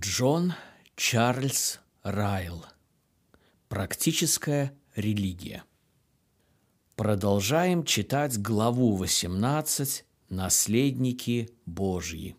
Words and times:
Джон 0.00 0.54
Чарльз 0.94 1.80
Райл. 2.04 2.64
Практическая 3.68 4.72
религия. 4.94 5.64
Продолжаем 6.94 7.84
читать 7.84 8.40
главу 8.40 8.94
18 8.94 10.04
«Наследники 10.28 11.50
Божьи». 11.66 12.36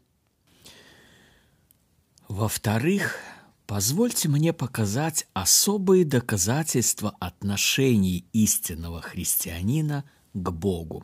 Во-вторых, 2.30 3.18
позвольте 3.68 4.30
мне 4.30 4.54
показать 4.54 5.28
особые 5.34 6.06
доказательства 6.06 7.14
отношений 7.20 8.26
истинного 8.32 9.02
христианина 9.02 10.06
к 10.34 10.50
Богу. 10.52 11.04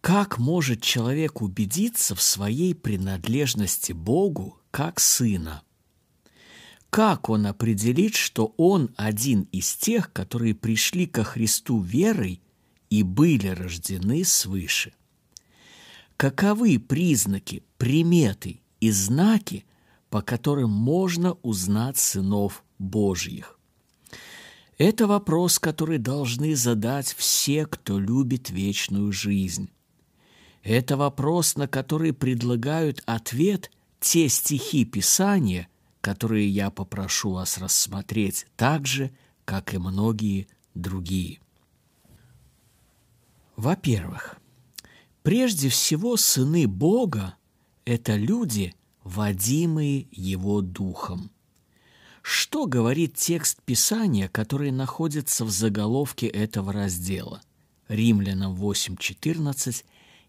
Как 0.00 0.38
может 0.38 0.82
человек 0.82 1.42
убедиться 1.42 2.14
в 2.14 2.22
своей 2.22 2.76
принадлежности 2.76 3.90
Богу 3.92 4.58
как 4.78 5.00
сына? 5.00 5.64
Как 6.88 7.30
он 7.30 7.46
определит, 7.46 8.14
что 8.14 8.54
он 8.56 8.94
один 8.96 9.48
из 9.50 9.74
тех, 9.74 10.12
которые 10.12 10.54
пришли 10.54 11.08
ко 11.08 11.24
Христу 11.24 11.80
верой 11.80 12.40
и 12.88 13.02
были 13.02 13.48
рождены 13.48 14.24
свыше? 14.24 14.92
Каковы 16.16 16.78
признаки, 16.78 17.64
приметы 17.76 18.60
и 18.78 18.92
знаки, 18.92 19.66
по 20.10 20.22
которым 20.22 20.70
можно 20.70 21.32
узнать 21.42 21.98
сынов 21.98 22.62
Божьих? 22.78 23.58
Это 24.76 25.08
вопрос, 25.08 25.58
который 25.58 25.98
должны 25.98 26.54
задать 26.54 27.12
все, 27.18 27.66
кто 27.66 27.98
любит 27.98 28.50
вечную 28.50 29.10
жизнь. 29.10 29.70
Это 30.62 30.96
вопрос, 30.96 31.56
на 31.56 31.66
который 31.66 32.12
предлагают 32.12 33.02
ответ 33.06 33.72
те 34.00 34.28
стихи 34.28 34.84
Писания, 34.84 35.68
которые 36.00 36.48
я 36.48 36.70
попрошу 36.70 37.32
вас 37.32 37.58
рассмотреть 37.58 38.46
так 38.56 38.86
же, 38.86 39.10
как 39.44 39.74
и 39.74 39.78
многие 39.78 40.48
другие. 40.74 41.40
Во-первых, 43.56 44.36
прежде 45.22 45.68
всего 45.68 46.16
сыны 46.16 46.68
Бога– 46.68 47.34
это 47.84 48.14
люди, 48.14 48.74
водимые 49.02 50.06
Его 50.12 50.60
Духом. 50.60 51.30
Что 52.22 52.66
говорит 52.66 53.14
текст 53.14 53.62
Писания, 53.62 54.28
который 54.28 54.70
находится 54.70 55.44
в 55.44 55.50
заголовке 55.50 56.26
этого 56.26 56.72
раздела? 56.72 57.40
Римлянам 57.88 58.54
8.14 58.54 59.84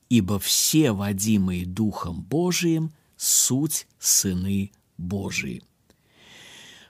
ибо 0.09 0.39
все 0.39 0.91
водимые 0.91 1.65
Духом 1.65 2.21
Божиим 2.21 2.91
суть 3.19 3.85
сыны 3.99 4.71
Божии. 4.97 5.61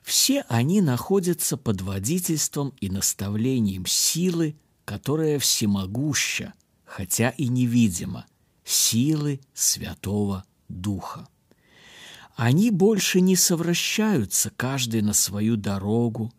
Все 0.04 0.46
они 0.48 0.80
находятся 0.80 1.58
под 1.58 1.82
водительством 1.82 2.74
и 2.80 2.90
наставлением 2.90 3.86
силы, 3.88 4.56
которая 4.86 5.40
всемогуща, 5.40 6.54
хотя 6.86 7.32
и 7.32 7.48
невидима, 7.48 8.26
силы 8.64 9.40
Святого 9.54 10.46
Духа. 10.68 11.28
Они 12.36 12.70
больше 12.70 13.22
не 13.22 13.36
совращаются 13.36 14.52
каждый 14.56 15.02
на 15.02 15.14
свою 15.14 15.58
дорогу 15.58 16.32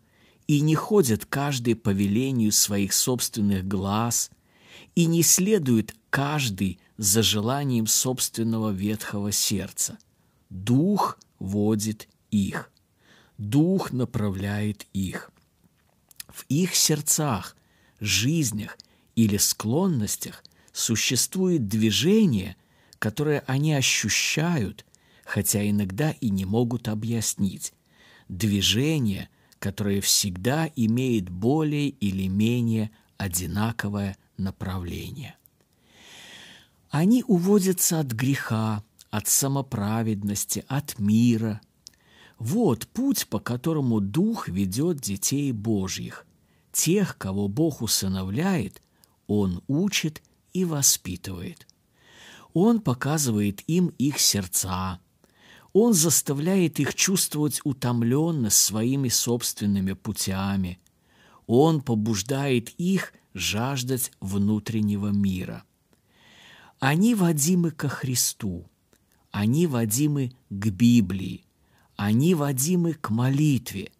и 0.46 0.60
не 0.60 0.76
ходят 0.76 1.26
каждый 1.26 1.74
по 1.74 1.90
велению 1.90 2.52
своих 2.52 2.92
собственных 2.92 3.66
глаз 3.66 4.30
и 4.94 5.06
не 5.06 5.22
следуют 5.22 5.94
каждый 6.10 6.80
за 7.00 7.22
желанием 7.22 7.86
собственного 7.86 8.72
ветхого 8.72 9.32
сердца. 9.32 9.98
Дух 10.50 11.18
водит 11.38 12.08
их. 12.30 12.70
Дух 13.38 13.90
направляет 13.90 14.86
их. 14.92 15.30
В 16.28 16.44
их 16.50 16.74
сердцах, 16.74 17.56
жизнях 18.00 18.76
или 19.16 19.38
склонностях 19.38 20.44
существует 20.72 21.68
движение, 21.68 22.54
которое 22.98 23.44
они 23.46 23.72
ощущают, 23.72 24.84
хотя 25.24 25.66
иногда 25.66 26.10
и 26.10 26.28
не 26.28 26.44
могут 26.44 26.86
объяснить. 26.86 27.72
Движение, 28.28 29.30
которое 29.58 30.02
всегда 30.02 30.70
имеет 30.76 31.30
более 31.30 31.88
или 31.88 32.26
менее 32.26 32.90
одинаковое 33.16 34.18
направление. 34.36 35.38
Они 36.90 37.22
уводятся 37.28 38.00
от 38.00 38.08
греха, 38.08 38.82
от 39.10 39.28
самоправедности, 39.28 40.64
от 40.66 40.98
мира. 40.98 41.60
Вот 42.38 42.88
путь, 42.88 43.28
по 43.28 43.38
которому 43.38 44.00
Дух 44.00 44.48
ведет 44.48 45.00
детей 45.00 45.52
Божьих. 45.52 46.26
Тех, 46.72 47.16
кого 47.16 47.46
Бог 47.46 47.80
усыновляет, 47.80 48.82
Он 49.28 49.62
учит 49.68 50.20
и 50.52 50.64
воспитывает. 50.64 51.68
Он 52.54 52.80
показывает 52.80 53.62
им 53.68 53.94
их 53.98 54.18
сердца. 54.18 54.98
Он 55.72 55.94
заставляет 55.94 56.80
их 56.80 56.96
чувствовать 56.96 57.60
утомленность 57.62 58.56
своими 58.56 59.08
собственными 59.08 59.92
путями. 59.92 60.80
Он 61.46 61.82
побуждает 61.82 62.70
их 62.70 63.12
жаждать 63.32 64.10
внутреннего 64.20 65.08
мира– 65.08 65.62
они 66.80 67.14
водимы 67.14 67.70
ко 67.70 67.88
Христу, 67.88 68.64
они 69.30 69.66
водимы 69.66 70.32
к 70.48 70.68
Библии, 70.68 71.44
они 71.96 72.34
водимы 72.34 72.94
к 72.94 73.10
молитве, 73.10 73.92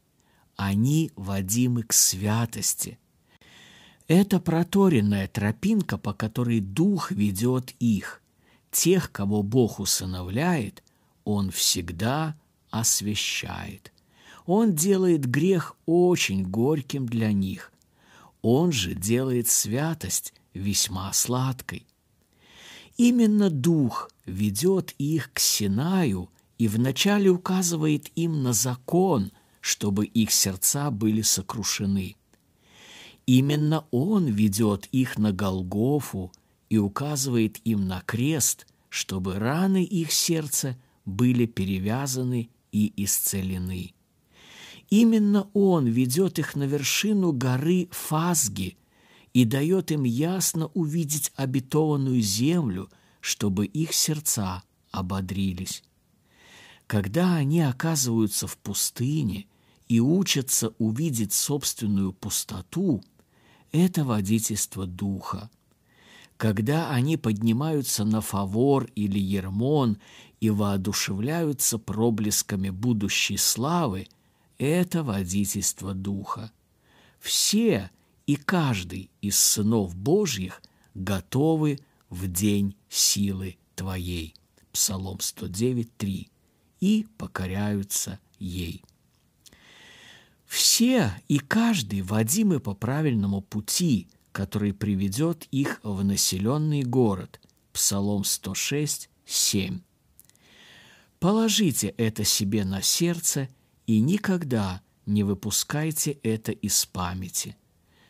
они 0.56 1.12
водимы 1.14 1.82
к 1.82 1.92
святости. 1.92 2.98
Это 4.08 4.40
проторенная 4.40 5.28
тропинка, 5.28 5.98
по 5.98 6.14
которой 6.14 6.60
Дух 6.60 7.10
ведет 7.10 7.74
их. 7.78 8.22
Тех, 8.70 9.12
кого 9.12 9.42
Бог 9.42 9.78
усыновляет, 9.78 10.82
Он 11.24 11.50
всегда 11.50 12.34
освящает. 12.70 13.92
Он 14.46 14.74
делает 14.74 15.26
грех 15.26 15.76
очень 15.84 16.44
горьким 16.44 17.06
для 17.06 17.30
них. 17.30 17.72
Он 18.40 18.72
же 18.72 18.94
делает 18.94 19.48
святость 19.48 20.32
весьма 20.54 21.12
сладкой. 21.12 21.86
Именно 23.02 23.48
Дух 23.48 24.10
ведет 24.26 24.94
их 24.98 25.32
к 25.32 25.38
Синаю 25.38 26.28
и 26.58 26.68
вначале 26.68 27.30
указывает 27.30 28.10
им 28.14 28.42
на 28.42 28.52
закон, 28.52 29.32
чтобы 29.62 30.04
их 30.04 30.30
сердца 30.30 30.90
были 30.90 31.22
сокрушены. 31.22 32.16
Именно 33.24 33.86
Он 33.90 34.26
ведет 34.26 34.86
их 34.92 35.16
на 35.16 35.32
Голгофу 35.32 36.30
и 36.68 36.76
указывает 36.76 37.58
им 37.64 37.88
на 37.88 38.02
крест, 38.02 38.66
чтобы 38.90 39.38
раны 39.38 39.82
их 39.82 40.12
сердца 40.12 40.76
были 41.06 41.46
перевязаны 41.46 42.50
и 42.70 42.92
исцелены. 43.02 43.94
Именно 44.90 45.48
Он 45.54 45.86
ведет 45.86 46.38
их 46.38 46.54
на 46.54 46.64
вершину 46.64 47.32
горы 47.32 47.88
Фазги, 47.92 48.76
и 49.32 49.44
дает 49.44 49.90
им 49.92 50.04
ясно 50.04 50.66
увидеть 50.74 51.32
обетованную 51.36 52.20
землю, 52.20 52.90
чтобы 53.20 53.66
их 53.66 53.92
сердца 53.92 54.62
ободрились. 54.90 55.82
Когда 56.86 57.36
они 57.36 57.60
оказываются 57.60 58.46
в 58.46 58.56
пустыне 58.58 59.46
и 59.88 60.00
учатся 60.00 60.74
увидеть 60.78 61.32
собственную 61.32 62.12
пустоту, 62.12 63.02
это 63.70 64.04
водительство 64.04 64.86
духа. 64.86 65.50
Когда 66.36 66.90
они 66.90 67.16
поднимаются 67.16 68.04
на 68.04 68.20
Фавор 68.20 68.90
или 68.94 69.18
Ермон 69.18 69.98
и 70.40 70.50
воодушевляются 70.50 71.78
проблесками 71.78 72.70
будущей 72.70 73.36
славы, 73.36 74.08
это 74.58 75.04
водительство 75.04 75.94
духа. 75.94 76.50
Все 77.20 77.90
и 78.30 78.36
каждый 78.36 79.10
из 79.20 79.36
сынов 79.36 79.96
Божьих 79.96 80.62
готовы 80.94 81.80
в 82.10 82.28
день 82.28 82.76
силы 82.88 83.58
Твоей. 83.74 84.36
Псалом 84.70 85.18
109, 85.18 85.96
3. 85.96 86.30
И 86.78 87.08
покоряются 87.18 88.20
ей. 88.38 88.84
Все 90.46 91.12
и 91.26 91.40
каждый 91.40 92.02
водимы 92.02 92.60
по 92.60 92.72
правильному 92.72 93.40
пути, 93.40 94.06
который 94.30 94.74
приведет 94.74 95.48
их 95.50 95.80
в 95.82 96.04
населенный 96.04 96.84
город. 96.84 97.40
Псалом 97.72 98.22
106, 98.22 99.10
7. 99.26 99.80
Положите 101.18 101.88
это 101.96 102.22
себе 102.22 102.64
на 102.64 102.80
сердце 102.80 103.48
и 103.88 103.98
никогда 103.98 104.82
не 105.04 105.24
выпускайте 105.24 106.12
это 106.22 106.52
из 106.52 106.86
памяти. 106.86 107.56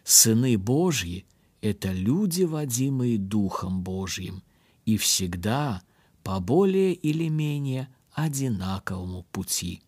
Сыны 0.05 0.59
Божьи– 0.59 1.27
это 1.61 1.93
люди, 1.93 2.43
водимые 2.43 3.19
Духом 3.19 3.83
Божьим, 3.83 4.43
и 4.87 4.97
всегда 4.97 5.83
по 6.23 6.41
более 6.41 6.95
или 6.95 7.29
менее 7.29 7.89
одинаковому 8.13 9.25
пути. 9.31 9.83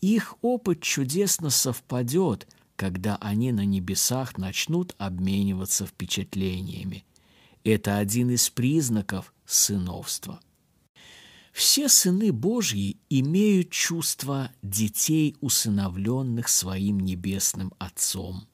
Их 0.00 0.36
опыт 0.42 0.82
чудесно 0.82 1.50
совпадет, 1.50 2.46
когда 2.76 3.16
они 3.16 3.52
на 3.52 3.64
небесах 3.64 4.36
начнут 4.36 4.94
обмениваться 4.98 5.86
впечатлениями. 5.86 7.04
Это 7.64 7.96
один 7.96 8.30
из 8.30 8.48
признаков 8.50 9.32
сыновства. 9.46 10.40
Все 11.52 11.88
сыны 11.88 12.32
Божьи 12.32 12.98
имеют 13.08 13.70
чувство 13.70 14.52
детей, 14.62 15.34
усыновленных 15.40 16.48
своим 16.48 17.00
небесным 17.00 17.72
Отцом. 17.78 18.46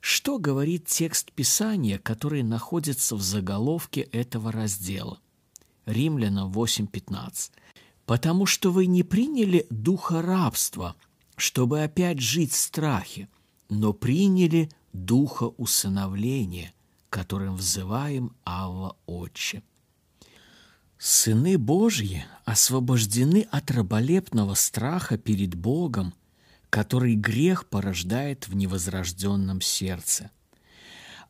Что 0.00 0.38
говорит 0.38 0.86
текст 0.86 1.30
Писания, 1.32 1.98
который 1.98 2.42
находится 2.42 3.16
в 3.16 3.22
заголовке 3.22 4.00
этого 4.00 4.50
раздела? 4.50 5.20
Римлянам 5.86 6.50
8.15. 6.50 7.50
«Потому 8.06 8.46
что 8.46 8.72
вы 8.72 8.86
не 8.86 9.02
приняли 9.02 9.66
духа 9.70 10.22
рабства, 10.22 10.96
чтобы 11.36 11.82
опять 11.82 12.18
жить 12.18 12.52
в 12.52 12.56
страхе, 12.56 13.28
но 13.68 13.92
приняли 13.92 14.70
духа 14.92 15.44
усыновления, 15.44 16.72
которым 17.08 17.56
взываем 17.56 18.34
Авва 18.44 18.96
Отче». 19.06 19.62
Сыны 20.98 21.56
Божьи 21.56 22.26
освобождены 22.44 23.46
от 23.50 23.70
раболепного 23.70 24.54
страха 24.54 25.16
перед 25.16 25.54
Богом, 25.54 26.12
который 26.70 27.16
грех 27.16 27.66
порождает 27.66 28.48
в 28.48 28.54
невозрожденном 28.54 29.60
сердце. 29.60 30.30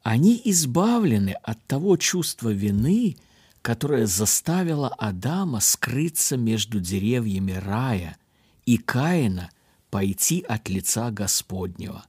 Они 0.02 0.40
избавлены 0.44 1.30
от 1.42 1.64
того 1.66 1.96
чувства 1.96 2.50
вины, 2.50 3.16
которое 3.62 4.06
заставило 4.06 4.88
Адама 4.88 5.60
скрыться 5.60 6.36
между 6.36 6.80
деревьями 6.80 7.52
рая 7.52 8.16
и 8.64 8.76
Каина 8.76 9.50
пойти 9.90 10.44
от 10.46 10.68
лица 10.68 11.10
Господнего. 11.10 12.04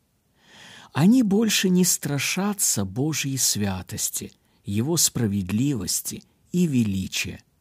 Они 0.94 1.24
больше 1.24 1.70
не 1.70 1.86
страшатся 1.86 2.86
Божьей 2.86 3.38
святости, 3.38 4.34
Его 4.66 4.98
справедливости 4.98 6.24
и 6.52 6.68
величия– 6.68 7.42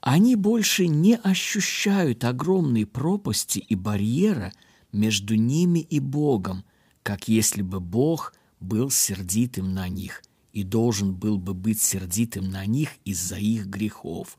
они 0.00 0.36
больше 0.36 0.86
не 0.86 1.16
ощущают 1.16 2.24
огромной 2.24 2.86
пропасти 2.86 3.58
и 3.58 3.74
барьера 3.74 4.52
между 4.92 5.34
ними 5.34 5.80
и 5.80 6.00
Богом, 6.00 6.64
как 7.02 7.28
если 7.28 7.62
бы 7.62 7.80
Бог 7.80 8.34
был 8.60 8.90
сердитым 8.90 9.74
на 9.74 9.88
них 9.88 10.22
и 10.52 10.62
должен 10.62 11.14
был 11.14 11.38
бы 11.38 11.54
быть 11.54 11.80
сердитым 11.80 12.50
на 12.50 12.66
них 12.66 12.90
из-за 13.04 13.36
их 13.36 13.66
грехов. 13.66 14.38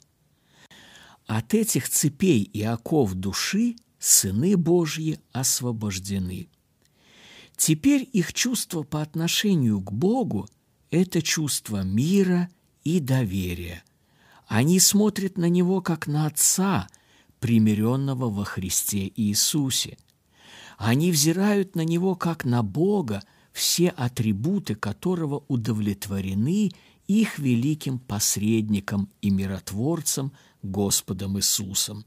От 1.26 1.54
этих 1.54 1.88
цепей 1.88 2.42
и 2.42 2.62
оков 2.64 3.14
души 3.14 3.76
сыны 4.00 4.58
Божьи 4.58 5.20
освобождены. 5.32 6.50
Теперь 7.56 8.08
их 8.12 8.34
чувство 8.34 8.84
по 8.84 9.02
отношению 9.02 9.82
к 9.82 9.92
Богу– 9.92 10.48
это 10.92 11.22
чувство 11.22 11.84
мира 11.84 12.50
и 12.84 13.00
доверия– 13.00 13.84
они 14.50 14.80
смотрят 14.80 15.38
на 15.38 15.48
Него 15.48 15.80
как 15.80 16.08
на 16.08 16.26
Отца, 16.26 16.88
примиренного 17.40 18.32
во 18.32 18.44
Христе 18.44 19.12
Иисусе. 19.16 19.96
Они 20.80 21.12
взирают 21.12 21.76
на 21.76 21.82
Него 21.82 22.16
как 22.16 22.46
на 22.46 22.64
Бога, 22.64 23.22
все 23.52 23.90
атрибуты 23.90 24.76
которого 24.76 25.44
удовлетворены 25.50 26.72
их 27.06 27.38
великим 27.38 28.00
посредником 28.00 29.10
и 29.22 29.30
миротворцем 29.30 30.32
Господом 30.64 31.38
Иисусом. 31.38 32.06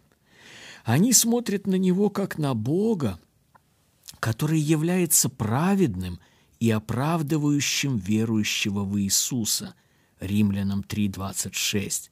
Они 0.84 1.12
смотрят 1.12 1.66
на 1.66 1.74
Него 1.74 2.08
как 2.08 2.38
на 2.38 2.54
Бога, 2.54 3.20
который 4.20 4.58
является 4.58 5.28
праведным 5.28 6.18
и 6.58 6.70
оправдывающим 6.70 7.98
верующего 7.98 8.84
в 8.84 8.98
Иисуса. 8.98 9.74
Римлянам 10.18 10.80
3:26. 10.80 12.10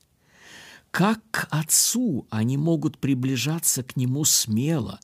Как 0.91 1.23
к 1.31 1.49
Отцу 1.51 2.27
они 2.29 2.59
могут 2.59 2.99
приближаться 2.99 3.83
к 3.83 3.97
Нему 3.97 4.27
смело, 4.27 5.01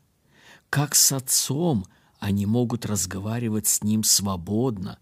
как 0.71 0.95
с 0.95 1.13
Отцом 1.13 1.87
они 2.19 2.47
могут 2.47 2.87
разговаривать 2.87 3.67
с 3.67 3.83
Ним 3.83 4.05
свободно. 4.05 4.99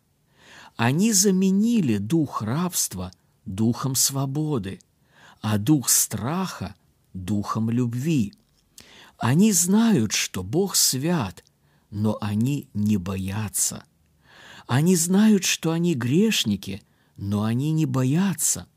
Они 0.76 1.12
заменили 1.12 1.98
дух 1.98 2.42
рабства 2.42 3.12
духом 3.44 3.94
свободы, 3.94 4.80
а 5.40 5.58
дух 5.58 5.88
страха– 5.88 6.74
духом 7.12 7.70
любви. 7.70 8.34
Они 9.18 9.52
знают, 9.52 10.12
что 10.12 10.42
Бог 10.42 10.74
свят, 10.74 11.44
но 11.90 12.18
они 12.20 12.68
не 12.74 12.96
боятся. 12.96 13.84
Они 14.66 14.96
знают, 14.96 15.44
что 15.44 15.70
они 15.70 15.94
грешники, 15.94 16.82
но 17.16 17.44
они 17.44 17.70
не 17.72 17.86
боятся– 17.86 18.66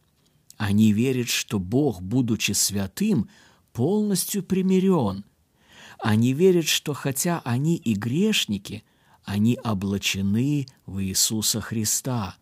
они 0.57 0.91
верят, 0.91 1.29
что 1.29 1.59
Бог, 1.59 2.01
будучи 2.01 2.51
святым, 2.51 3.29
полностью 3.73 4.43
примирен. 4.43 5.23
Они 5.99 6.33
верят, 6.33 6.67
что 6.67 6.93
хотя 6.93 7.41
они 7.43 7.75
и 7.75 7.93
грешники, 7.93 8.83
они 9.23 9.57
облачены 9.63 10.67
в 10.85 11.03
Иисуса 11.03 11.59
Христа. 11.59 12.37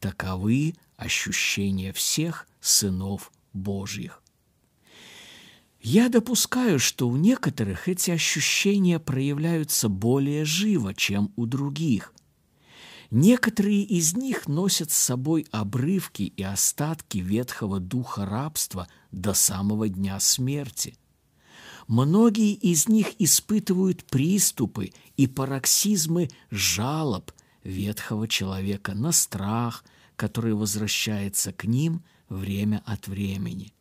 Таковы 0.00 0.74
ощущения 0.96 1.92
всех 1.92 2.46
сынов 2.60 3.32
Божьих. 3.52 4.22
Я 5.80 6.08
допускаю, 6.08 6.78
что 6.78 7.08
у 7.08 7.16
некоторых 7.16 7.88
эти 7.88 8.10
ощущения 8.10 8.98
проявляются 8.98 9.88
более 9.88 10.44
живо, 10.44 10.94
чем 10.94 11.32
у 11.36 11.44
других. 11.46 12.14
Некоторые 13.10 13.82
из 13.82 14.16
них 14.16 14.48
носят 14.48 14.90
с 14.90 14.96
собой 14.96 15.46
обрывки 15.52 16.22
и 16.22 16.42
остатки 16.42 17.18
ветхого 17.18 17.80
духа 17.80 18.24
рабства 18.24 18.88
до 19.12 19.34
самого 19.34 19.88
дня 19.88 20.18
смерти. 20.20 20.96
Многие 21.86 22.52
из 22.52 22.88
них 22.88 23.14
испытывают 23.18 24.04
приступы 24.04 24.92
и 25.16 25.26
пароксизмы 25.26 26.30
жалоб 26.50 27.30
ветхого 27.62 28.26
человека 28.26 28.94
на 28.94 29.12
страх, 29.12 29.84
который 30.16 30.54
возвращается 30.54 31.52
к 31.52 31.64
ним 31.64 32.02
время 32.28 32.82
от 32.86 33.06
времени. 33.08 33.74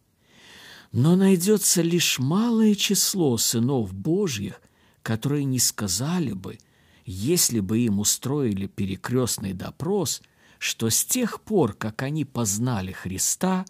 Но 0.91 1.15
найдется 1.15 1.81
лишь 1.81 2.19
малое 2.19 2.75
число 2.75 3.38
сынов 3.38 3.93
Божьих, 3.93 4.62
которые 5.01 5.45
не 5.45 5.60
сказали 5.60 6.33
бы– 6.33 6.57
если 7.05 7.60
бы 7.60 7.79
им 7.79 8.00
устроили 8.00 8.67
перекрестный 8.67 9.53
допрос, 9.53 10.22
что 10.57 10.89
с 10.89 11.03
тех 11.03 11.41
пор, 11.41 11.74
как 11.74 12.01
они 12.01 12.24
познали 12.25 12.91
Христа, 12.91 13.65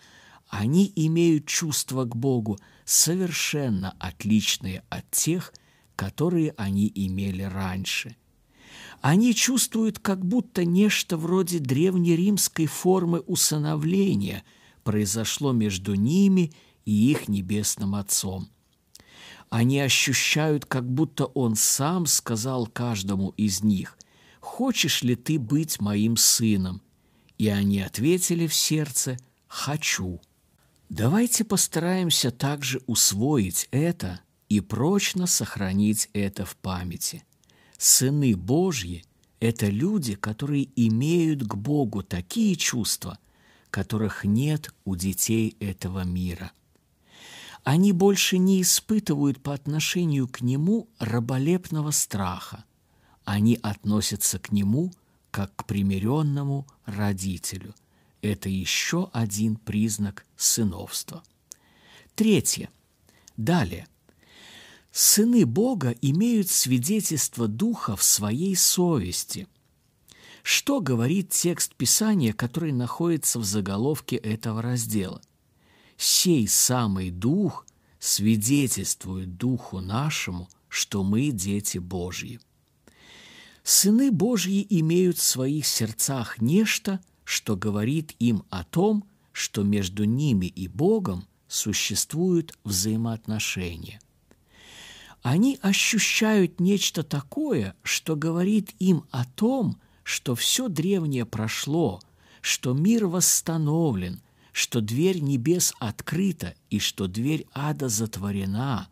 они 0.49 0.91
имеют 0.95 1.47
чувства 1.47 2.05
к 2.05 2.15
Богу 2.15 2.59
совершенно 2.85 3.95
отличные 3.99 4.83
от 4.89 5.09
тех, 5.11 5.53
которые 5.95 6.53
они 6.57 6.91
имели 6.93 7.43
раньше. 7.43 8.15
Они 9.01 9.35
чувствуют 9.35 9.99
как 9.99 10.25
будто 10.25 10.65
нечто 10.65 11.17
вроде 11.17 11.59
древнеримской 11.59 12.67
формы 12.67 13.19
усыновления 13.19 14.43
произошло 14.83 15.51
между 15.51 15.95
ними 15.95 16.53
и 16.85 17.11
их 17.11 17.27
небесным 17.27 17.95
Отцом. 17.95 18.49
Они 19.49 19.79
ощущают, 19.79 20.65
как 20.65 20.89
будто 20.89 21.25
Он 21.25 21.55
сам 21.55 22.05
сказал 22.05 22.65
каждому 22.65 23.29
из 23.37 23.61
них, 23.61 23.97
«Хочешь 24.39 25.03
ли 25.03 25.15
ты 25.15 25.37
быть 25.37 25.79
моим 25.79 26.17
сыном?» 26.17 26.81
И 27.37 27.47
они 27.47 27.81
ответили 27.81 28.47
в 28.47 28.53
сердце, 28.53 29.17
«Хочу». 29.47 30.19
Давайте 30.95 31.43
постараемся 31.43 32.29
также 32.29 32.79
усвоить 32.85 33.67
это 33.71 34.19
и 34.47 34.59
прочно 34.59 35.25
сохранить 35.25 36.07
это 36.13 36.45
в 36.45 36.55
памяти. 36.55 37.23
Сыны 37.79 38.35
Божьи– 38.35 39.03
это 39.39 39.69
люди, 39.69 40.13
которые 40.13 40.69
имеют 40.75 41.47
к 41.47 41.55
Богу 41.55 42.03
такие 42.03 42.55
чувства, 42.55 43.17
которых 43.71 44.23
нет 44.23 44.71
у 44.85 44.95
детей 44.95 45.57
этого 45.59 46.03
мира– 46.03 46.51
они 47.63 47.93
больше 47.93 48.39
не 48.39 48.61
испытывают 48.61 49.41
по 49.41 49.53
отношению 49.53 50.27
к 50.27 50.41
нему 50.41 50.89
раболепного 50.99 51.91
страха. 51.91 52.65
Они 53.23 53.57
относятся 53.63 54.37
к 54.37 54.51
нему 54.51 54.91
как 55.31 55.55
к 55.55 55.63
примиренному 55.63 56.67
родителю. 56.85 57.73
Это 58.23 58.49
еще 58.49 59.11
один 59.13 59.57
признак 59.57 60.25
сыновства. 60.35 61.21
Третье. 62.15 62.71
Далее. 63.37 63.87
Сыны 64.91 65.45
Бога 65.45 65.93
имеют 66.01 66.49
свидетельство 66.49 67.47
Духа 67.47 67.95
в 67.95 68.01
своей 68.01 68.55
совести. 68.55 69.47
Что 70.41 70.81
говорит 70.81 71.29
текст 71.29 71.75
Писания, 71.75 72.33
который 72.33 72.71
находится 72.71 73.37
в 73.37 73.43
заголовке 73.43 74.15
этого 74.15 74.63
раздела– 74.63 75.21
сей 75.97 76.47
самый 76.47 77.11
Дух 77.11 77.65
свидетельствует 77.99 79.37
Духу 79.37 79.79
нашему, 79.79 80.49
что 80.67 81.03
мы 81.03 81.31
дети 81.31 81.77
Божьи. 81.77 82.39
Сыны 83.63 84.11
Божьи 84.11 84.65
имеют 84.69 85.17
в 85.17 85.23
своих 85.23 85.65
сердцах 85.65 86.41
нечто, 86.41 86.99
что 87.33 87.55
говорит 87.55 88.15
им 88.19 88.43
о 88.51 88.63
том, 88.63 89.05
что 89.31 89.63
между 89.63 90.03
ними 90.03 90.45
и 90.45 90.67
Богом 90.67 91.25
существуют 91.47 92.53
взаимоотношения. 92.63 93.99
Они 95.23 95.57
ощущают 95.63 96.59
нечто 96.59 97.01
такое, 97.01 97.75
что 97.81 98.15
говорит 98.15 98.75
им 98.77 99.05
о 99.09 99.25
том, 99.25 99.81
что 100.03 100.35
все 100.35 100.67
древнее 100.67 101.25
прошло, 101.25 102.01
что 102.41 102.73
мир 102.73 103.07
восстановлен, 103.07 104.21
что 104.51 104.79
дверь 104.79 105.19
небес 105.19 105.73
открыта 105.79 106.53
и 106.69 106.77
что 106.77 107.07
дверь 107.07 107.47
ада 107.51 107.89
затворена. 107.89 108.89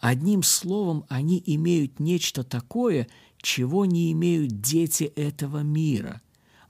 Одним 0.00 0.42
словом, 0.42 1.04
они 1.08 1.40
имеют 1.46 2.00
нечто 2.00 2.42
такое, 2.42 3.06
чего 3.40 3.84
не 3.84 4.10
имеют 4.10 4.60
дети 4.60 5.04
этого 5.04 5.60
мира, 5.60 6.20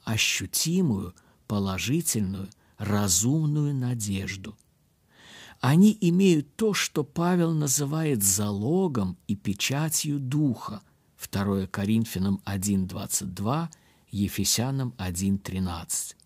ощутимую, 0.04 1.14
положительную, 1.46 2.49
разумную 2.78 3.75
надежду. 3.75 4.56
Они 5.61 5.96
имеют 6.00 6.56
то, 6.56 6.75
что 6.75 7.04
Павел 7.04 7.52
называет 7.52 8.23
залогом 8.23 9.16
и 9.26 9.34
печатью 9.34 10.18
Духа. 10.18 10.82
2 11.30 11.68
Коринфянам 11.68 12.42
1.22, 12.44 13.68
Ефесянам 14.11 14.94
1.13. 14.99 16.16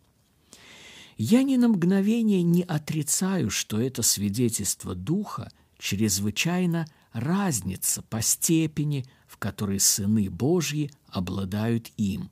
Я 1.18 1.42
ни 1.42 1.56
на 1.56 1.68
мгновение 1.68 2.42
не 2.42 2.62
отрицаю, 2.62 3.50
что 3.50 3.80
это 3.80 4.02
свидетельство 4.02 4.94
Духа 4.94 5.50
чрезвычайно 5.78 6.86
разница 7.12 8.02
по 8.02 8.22
степени, 8.22 9.06
в 9.26 9.36
которой 9.36 9.80
сыны 9.80 10.30
Божьи 10.30 10.90
обладают 11.08 11.90
им. 11.96 12.30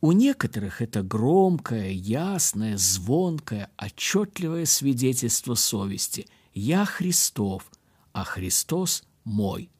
У 0.00 0.12
некоторых 0.12 0.80
это 0.80 1.02
громкое, 1.02 1.90
ясное, 1.90 2.76
звонкое, 2.76 3.70
отчетливое 3.76 4.64
свидетельство 4.64 5.54
совести 5.54 6.28
«Я 6.54 6.84
Христов, 6.84 7.68
а 8.12 8.22
Христос 8.22 9.02
мой». 9.24 9.70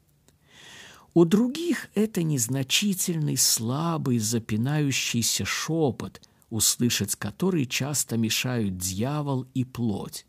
У 1.13 1.23
других 1.23 1.89
это 1.95 2.21
незначительный, 2.21 3.37
слабый, 3.37 4.19
запинающийся 4.19 5.45
шепот, 5.45 6.21
услышать 6.49 7.15
который 7.15 7.65
часто 7.65 8.17
мешают 8.17 8.77
дьявол 8.77 9.47
и 9.53 9.63
плоть. 9.63 10.25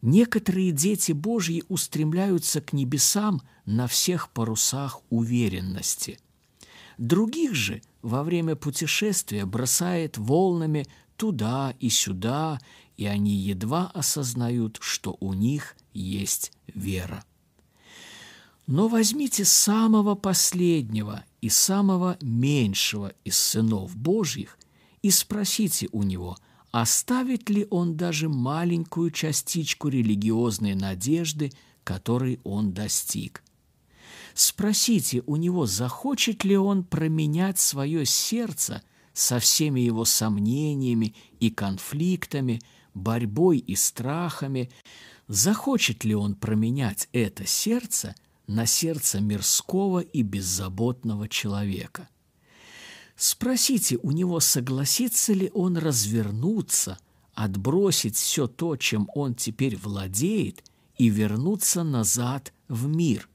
Некоторые 0.00 0.72
дети 0.72 1.12
Божьи 1.12 1.62
устремляются 1.68 2.60
к 2.60 2.72
небесам 2.72 3.42
на 3.66 3.86
всех 3.86 4.30
парусах 4.30 5.00
уверенности. 5.10 6.18
Других 6.98 7.54
же 7.54 7.82
во 8.02 8.22
время 8.22 8.56
путешествия 8.56 9.46
бросает 9.46 10.18
волнами 10.18 10.86
туда 11.16 11.74
и 11.78 11.88
сюда, 11.88 12.60
и 12.96 13.06
они 13.06 13.34
едва 13.34 13.90
осознают, 13.94 14.78
что 14.80 15.16
у 15.20 15.32
них 15.32 15.76
есть 15.92 16.52
вера. 16.66 17.24
Но 18.66 18.88
возьмите 18.88 19.44
самого 19.44 20.14
последнего 20.14 21.24
и 21.40 21.48
самого 21.48 22.16
меньшего 22.20 23.12
из 23.24 23.36
сынов 23.36 23.96
Божьих 23.96 24.58
и 25.02 25.10
спросите 25.10 25.88
у 25.92 26.02
него, 26.02 26.36
оставит 26.70 27.50
ли 27.50 27.66
он 27.70 27.96
даже 27.96 28.28
маленькую 28.28 29.10
частичку 29.10 29.88
религиозной 29.88 30.74
надежды, 30.74 31.52
которой 31.84 32.40
он 32.44 32.72
достиг. 32.72 33.41
Спросите 34.34 35.22
у 35.26 35.36
него, 35.36 35.66
захочет 35.66 36.44
ли 36.44 36.56
он 36.56 36.84
променять 36.84 37.58
свое 37.58 38.06
сердце 38.06 38.82
со 39.12 39.38
всеми 39.38 39.80
его 39.80 40.04
сомнениями 40.04 41.14
и 41.38 41.50
конфликтами, 41.50 42.60
борьбой 42.94 43.58
и 43.58 43.74
страхами, 43.74 44.70
захочет 45.28 46.04
ли 46.04 46.14
он 46.14 46.34
променять 46.34 47.08
это 47.12 47.46
сердце 47.46 48.14
на 48.46 48.66
сердце 48.66 49.20
мирского 49.20 50.00
и 50.00 50.22
беззаботного 50.22 51.28
человека. 51.28 52.08
Спросите 53.16 53.98
у 54.02 54.10
него, 54.10 54.40
согласится 54.40 55.32
ли 55.32 55.50
он 55.54 55.76
развернуться, 55.76 56.98
отбросить 57.34 58.16
все 58.16 58.46
то, 58.46 58.76
чем 58.76 59.08
он 59.14 59.34
теперь 59.34 59.76
владеет, 59.76 60.64
и 60.98 61.08
вернуться 61.08 61.82
назад 61.82 62.52
в 62.68 62.86
мир. 62.86 63.28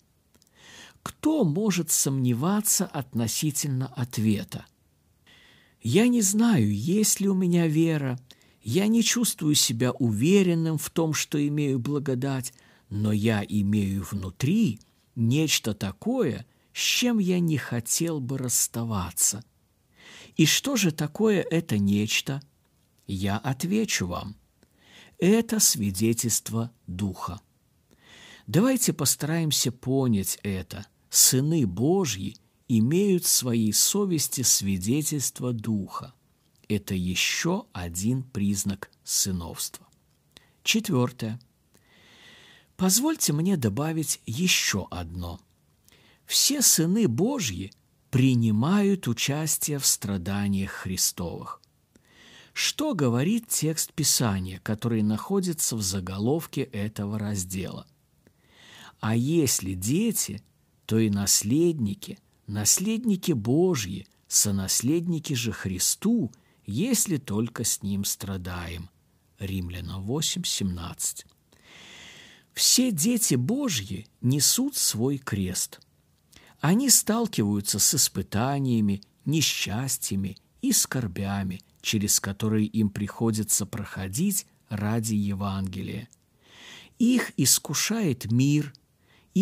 Кто 1.08 1.46
может 1.46 1.90
сомневаться 1.90 2.86
относительно 2.86 3.88
ответа? 3.88 4.66
Я 5.82 6.10
не 6.10 6.22
знаю, 6.22 6.70
есть 6.70 7.22
ли 7.22 7.30
у 7.30 7.34
меня 7.34 7.68
вера, 7.68 8.20
я 8.62 8.88
не 8.88 9.02
чувствую 9.04 9.56
себя 9.56 9.94
уверенным 9.94 10.78
в 10.78 10.90
том, 10.90 11.14
что 11.14 11.38
имею 11.48 11.80
благодать, 11.80 12.54
но 12.90 13.14
я 13.14 13.42
имею 13.48 14.04
внутри 14.04 14.82
нечто 15.16 15.74
такое, 15.74 16.46
с 16.74 16.80
чем 16.80 17.20
я 17.20 17.40
не 17.40 17.58
хотел 17.58 18.20
бы 18.20 18.38
расставаться– 18.38 19.46
и 20.36 20.46
что 20.46 20.76
же 20.76 20.92
такое 20.92 21.42
это 21.42 21.80
нечто? 21.80 22.44
Я 23.08 23.38
отвечу 23.38 24.06
вам. 24.06 24.36
Это 25.18 25.60
свидетельство 25.60 26.72
Духа. 26.86 27.42
Давайте 28.46 28.94
постараемся 28.94 29.72
понять 29.72 30.38
это. 30.44 30.86
Сыны 31.10 31.66
Божьи 31.66 32.36
имеют 32.68 33.24
в 33.24 33.30
своей 33.30 33.74
совести 33.74 34.42
свидетельство 34.42 35.54
Духа. 35.54 36.14
Это 36.68 36.96
еще 36.96 37.66
один 37.72 38.24
признак 38.24 38.92
сыновства. 39.04 39.88
Четвертое. 40.64 41.40
Позвольте 42.76 43.32
мне 43.34 43.56
добавить 43.56 44.22
еще 44.26 44.88
одно. 44.92 45.40
Все 46.26 46.62
сыны 46.62 47.08
Божьи 47.08 47.72
принимают 48.12 49.08
участие 49.08 49.80
в 49.80 49.86
страданиях 49.86 50.72
Христовых. 50.72 51.62
Что 52.54 52.94
говорит 52.96 53.48
текст 53.48 53.94
Писания, 53.94 54.60
который 54.64 55.04
находится 55.04 55.76
в 55.76 55.82
заголовке 55.82 56.64
этого 56.64 57.18
раздела? 57.18 57.88
А 59.00 59.16
если 59.16 59.74
дети, 59.74 60.42
то 60.88 60.98
и 60.98 61.12
наследники, 61.12 62.18
наследники 62.48 63.34
Божьи, 63.34 64.08
сонаследники 64.28 65.34
же 65.34 65.52
Христу, 65.52 66.32
если 66.66 67.18
только 67.18 67.64
с 67.64 67.84
Ним 67.84 68.06
страдаем. 68.06 68.90
Римлянам 69.38 70.02
8, 70.02 70.44
17. 70.44 71.28
Все 72.56 72.92
дети 72.92 73.36
Божьи 73.36 74.08
несут 74.22 74.76
свой 74.76 75.20
крест– 75.20 75.80
они 76.60 76.90
сталкиваются 76.90 77.80
с 77.80 77.94
испытаниями, 77.94 79.02
несчастьями 79.26 80.38
и 80.62 80.72
скорбями, 80.72 81.62
через 81.82 82.20
которые 82.20 82.66
им 82.66 82.90
приходится 82.90 83.66
проходить 83.66 84.48
ради 84.70 85.14
Евангелия. 85.14 86.10
Их 86.98 87.32
искушает 87.38 88.32
мир, 88.32 88.74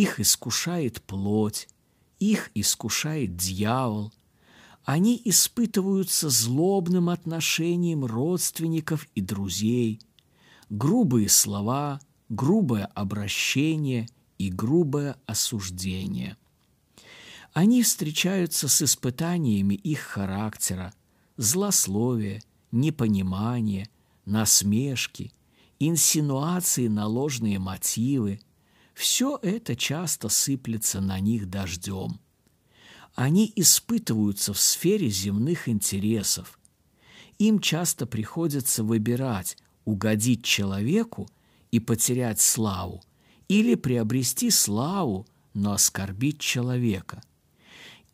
их 0.01 0.19
искушает 0.19 1.01
плоть, 1.01 1.67
их 2.19 2.51
искушает 2.55 3.35
дьявол. 3.35 4.13
Они 4.83 5.19
испытываются 5.25 6.29
злобным 6.29 7.09
отношением 7.09 8.05
родственников 8.05 9.07
и 9.15 9.21
друзей, 9.21 9.99
грубые 10.69 11.29
слова, 11.29 11.99
грубое 12.29 12.85
обращение 12.85 14.07
и 14.37 14.49
грубое 14.49 15.17
осуждение– 15.25 16.37
они 17.55 17.83
встречаются 17.83 18.67
с 18.67 18.81
испытаниями 18.81 19.75
их 19.75 19.99
характера, 19.99 20.93
злословия, 21.37 22.43
непонимания, 22.73 23.87
насмешки, 24.25 25.31
инсинуации 25.79 26.89
на 26.89 27.07
ложные 27.07 27.57
мотивы. 27.59 28.41
Все 28.95 29.37
это 29.43 29.75
часто 29.75 30.29
сыплется 30.29 31.01
на 31.01 31.19
них 31.19 31.47
дождем. 31.47 32.19
Они 33.13 33.53
испытываются 33.55 34.53
в 34.53 34.59
сфере 34.59 35.09
земных 35.09 35.69
интересов. 35.69 36.59
Им 37.37 37.59
часто 37.59 38.07
приходится 38.07 38.83
выбирать, 38.83 39.55
угодить 39.83 40.43
человеку 40.43 41.29
и 41.69 41.79
потерять 41.79 42.39
славу, 42.39 43.03
или 43.47 43.75
приобрести 43.75 44.49
славу, 44.49 45.27
но 45.53 45.73
оскорбить 45.73 46.39
человека– 46.39 47.21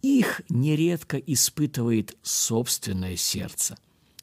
их 0.02 0.42
нередко 0.50 1.18
испытывает 1.18 2.18
собственное 2.24 3.16
сердце. 3.16 3.78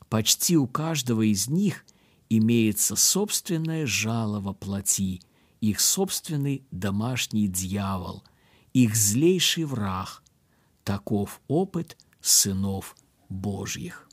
Почти 0.08 0.56
у 0.56 0.66
каждого 0.66 1.22
из 1.22 1.48
них 1.48 1.84
имеется 2.28 2.96
собственное 2.96 3.86
жало 3.86 4.40
во 4.40 4.54
плоти, 4.54 5.20
их 5.60 5.80
собственный 5.80 6.64
домашний 6.70 7.48
дьявол, 7.48 8.24
их 8.72 8.94
злейший 8.94 9.64
враг. 9.64 10.22
Таков 10.84 11.40
опыт 11.48 11.96
сынов 12.20 12.96
Божьих. 13.28 14.08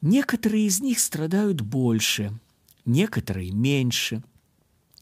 Некоторые 0.00 0.66
из 0.66 0.80
них 0.80 0.98
страдают 0.98 1.60
больше, 1.60 2.38
некоторые 2.84 3.52
меньше. 3.52 4.22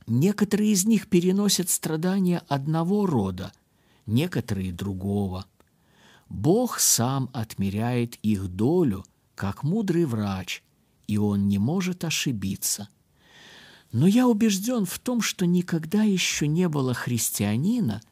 Некоторые 0.07 0.73
из 0.73 0.85
них 0.85 1.09
переносят 1.09 1.71
страдания 1.71 2.43
одного 2.49 3.07
рода, 3.07 3.53
некоторые 4.07 4.73
другого. 4.73 5.47
Бог 6.29 6.81
сам 6.81 7.31
отмеряет 7.33 8.17
их 8.17 8.49
долю, 8.49 9.05
как 9.37 9.63
мудрый 9.63 10.05
врач, 10.05 10.65
и 11.07 11.17
он 11.17 11.47
не 11.49 11.59
может 11.59 12.05
ошибиться– 12.05 12.89
но 13.92 14.06
я 14.06 14.28
убежден 14.28 14.85
в 14.85 14.99
том, 14.99 15.20
что 15.20 15.47
никогда 15.47 16.02
еще 16.02 16.47
не 16.47 16.68
было 16.68 16.94
христианина, 16.94 18.02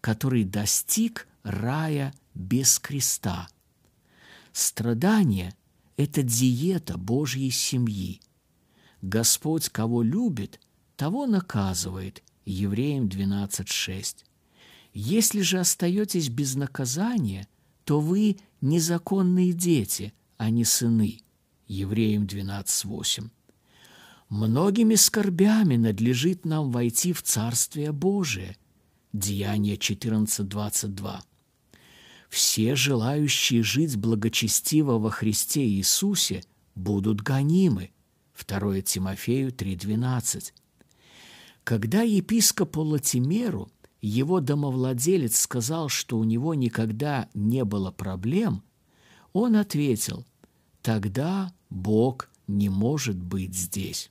который 0.00 0.44
достиг 0.44 1.28
рая 1.42 2.14
без 2.34 2.78
креста. 2.78 3.48
Страдание– 4.52 5.54
это 5.96 6.22
диета 6.22 6.98
Божьей 6.98 7.50
семьи. 7.50 8.20
Господь, 9.02 9.68
кого 9.68 10.02
любит, 10.02 10.60
того 10.96 11.26
наказывает. 11.26 12.22
Евреям 12.44 13.08
12.6. 13.08 14.24
Если 14.94 15.42
же 15.42 15.60
остаетесь 15.60 16.28
без 16.28 16.56
наказания, 16.56 17.46
то 17.84 18.00
вы 18.00 18.38
незаконные 18.60 19.52
дети, 19.52 20.14
а 20.38 20.50
не 20.50 20.64
сыны. 20.64 21.20
Евреям 21.66 22.24
12.8. 22.24 23.30
Многими 24.28 24.94
скорбями 24.94 25.76
надлежит 25.76 26.44
нам 26.44 26.70
войти 26.70 27.14
в 27.14 27.22
Царствие 27.22 27.92
Божие. 27.92 28.58
Деяние 29.14 29.76
14.22. 29.76 31.20
Все 32.28 32.74
желающие 32.76 33.62
жить 33.62 33.96
благочестиво 33.96 34.98
во 34.98 35.10
Христе 35.10 35.66
Иисусе 35.66 36.42
будут 36.74 37.22
гонимы. 37.22 37.90
2 38.46 38.82
Тимофею 38.82 39.50
3.12. 39.50 40.52
Когда 41.64 42.02
епископу 42.02 42.82
Латимеру 42.82 43.70
его 44.02 44.40
домовладелец 44.40 45.38
сказал, 45.38 45.88
что 45.88 46.18
у 46.18 46.24
него 46.24 46.52
никогда 46.52 47.30
не 47.32 47.64
было 47.64 47.90
проблем, 47.90 48.62
он 49.32 49.56
ответил, 49.56 50.26
тогда 50.82 51.52
Бог 51.70 52.28
не 52.46 52.68
может 52.68 53.16
быть 53.16 53.54
здесь. 53.54 54.10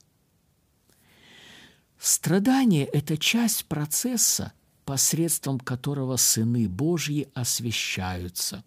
Страдание– 2.00 2.86
это 2.94 3.18
часть 3.18 3.66
процесса, 3.66 4.54
посредством 4.86 5.60
которого 5.60 6.16
сыны 6.18 6.70
Божьи 6.70 7.30
освящаются. 7.34 8.64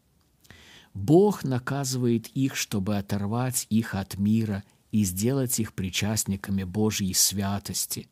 Бог 0.92 1.44
наказывает 1.44 2.26
их, 2.28 2.56
чтобы 2.56 2.98
оторвать 2.98 3.66
их 3.70 3.94
от 3.94 4.18
мира 4.18 4.64
и 4.90 5.04
сделать 5.04 5.60
их 5.60 5.72
причастниками 5.74 6.64
Божьей 6.64 7.14
святости. 7.14 8.08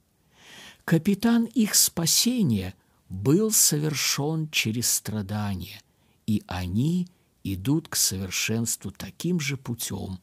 Капитан 0.84 1.44
их 1.46 1.74
спасения 1.74 2.74
был 3.08 3.50
совершен 3.50 4.48
через 4.50 4.88
страдания, 4.88 5.82
и 6.26 6.44
они 6.46 7.08
идут 7.42 7.88
к 7.88 7.96
совершенству 7.96 8.92
таким 8.92 9.40
же 9.40 9.56
путем. 9.56 10.20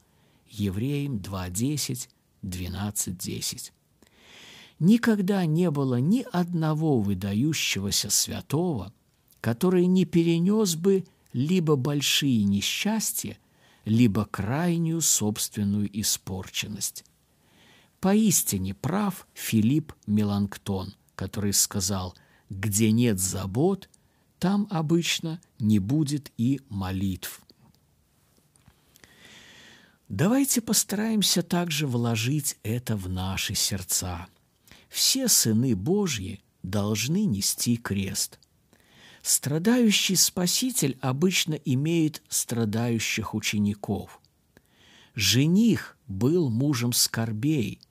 Евреям 0.48 1.18
2.10, 1.18 2.08
12.10 2.42 3.72
никогда 4.80 5.46
не 5.46 5.72
было 5.72 6.00
ни 6.00 6.26
одного 6.32 7.00
выдающегося 7.00 8.10
святого, 8.10 8.94
который 9.42 9.86
не 9.86 10.06
перенес 10.06 10.76
бы 10.76 11.06
либо 11.34 11.76
большие 11.76 12.44
несчастья, 12.44 13.38
либо 13.86 14.26
крайнюю 14.26 15.02
собственную 15.02 15.90
испорченность. 16.00 17.06
Поистине 18.00 18.74
прав 18.74 19.28
Филипп 19.34 19.94
Меланктон, 20.08 20.94
который 21.16 21.54
сказал, 21.54 22.16
где 22.50 22.92
нет 22.92 23.20
забот, 23.20 23.90
там 24.40 24.68
обычно 24.70 25.42
не 25.60 25.80
будет 25.80 26.32
и 26.38 26.62
молитв. 26.70 27.42
Давайте 30.08 30.62
постараемся 30.62 31.42
также 31.42 31.88
вложить 31.88 32.58
это 32.62 32.96
в 32.96 33.10
наши 33.10 33.56
сердца– 33.56 34.28
все 34.96 35.28
сыны 35.28 35.76
Божьи 35.76 36.42
должны 36.64 37.26
нести 37.26 37.76
крест. 37.76 38.40
Страдающий 39.22 40.16
Спаситель 40.16 40.98
обычно 41.02 41.56
имеет 41.56 42.24
страдающих 42.30 43.36
учеников. 43.36 44.22
Жених 45.14 45.98
был 46.08 46.50
мужем 46.50 46.94
скорбей, 46.94 47.82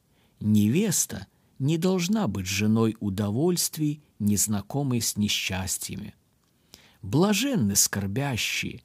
невеста 0.41 1.27
не 1.59 1.77
должна 1.77 2.27
быть 2.27 2.47
женой 2.47 2.97
удовольствий, 3.01 4.03
незнакомой 4.19 5.03
с 5.03 5.19
несчастьями. 5.19 6.15
Блаженны 7.03 7.77
скорбящие. 7.77 8.83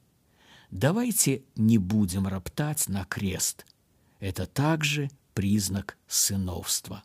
Давайте 0.70 1.42
не 1.56 1.78
будем 1.78 2.26
роптать 2.26 2.86
на 2.86 3.06
крест. 3.06 3.64
Это 4.18 4.44
также 4.44 5.10
признак 5.32 5.96
сыновства. 6.06 7.02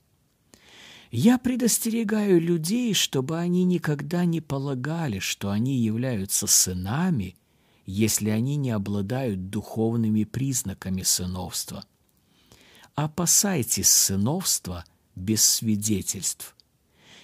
Я 1.12 1.38
предостерегаю 1.38 2.42
людей, 2.42 2.94
чтобы 2.94 3.38
они 3.38 3.64
никогда 3.64 4.26
не 4.26 4.42
полагали, 4.42 5.20
что 5.20 5.50
они 5.52 5.78
являются 5.78 6.48
сынами, 6.48 7.36
если 7.86 8.30
они 8.30 8.56
не 8.56 8.72
обладают 8.72 9.50
духовными 9.50 10.24
признаками 10.24 11.04
сыновства. 11.04 11.86
Опасайтесь 12.96 13.90
сыновства 13.90 14.86
без 15.16 15.46
свидетельств. 15.46 16.56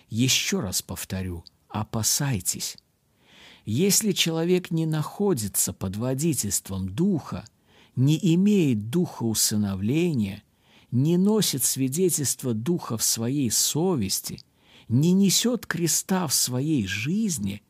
Еще 0.10 0.60
раз 0.60 0.82
повторю, 0.82 1.44
опасайтесь. 1.70 2.78
Если 3.66 4.12
человек 4.12 4.72
не 4.72 4.86
находится 4.86 5.74
под 5.74 5.96
водительством 5.96 6.90
духа, 6.90 7.46
не 7.96 8.20
имеет 8.36 8.90
духа 8.90 9.24
усыновления– 9.24 10.44
не 10.92 11.18
носит 11.18 11.64
свидетельства 11.64 12.54
Духа 12.54 12.98
в 12.98 13.04
своей 13.04 13.50
совести, 13.50 14.42
не 14.88 15.14
несет 15.14 15.66
креста 15.66 16.28
в 16.28 16.34
своей 16.34 16.86
жизни, 16.86 17.64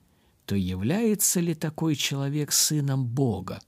то 0.45 0.55
является 0.55 1.39
ли 1.39 1.53
такой 1.53 1.95
человек 1.95 2.51
сыном 2.51 3.05
Бога? 3.05 3.61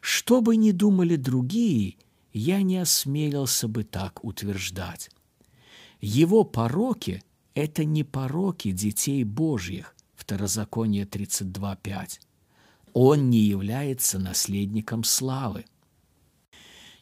Что 0.00 0.40
бы 0.40 0.56
ни 0.56 0.70
думали 0.70 1.16
другие, 1.16 1.96
я 2.32 2.62
не 2.62 2.78
осмелился 2.78 3.66
бы 3.66 3.82
так 3.82 4.24
утверждать. 4.24 5.10
Его 6.00 6.44
пороки– 6.44 7.24
это 7.54 7.84
не 7.84 8.04
пороки 8.04 8.70
детей 8.70 9.24
Божьих, 9.24 9.96
Второзаконие 10.14 11.04
32.5. 11.04 12.20
Он 12.92 13.30
не 13.30 13.40
является 13.40 14.18
наследником 14.18 15.02
славы– 15.02 15.64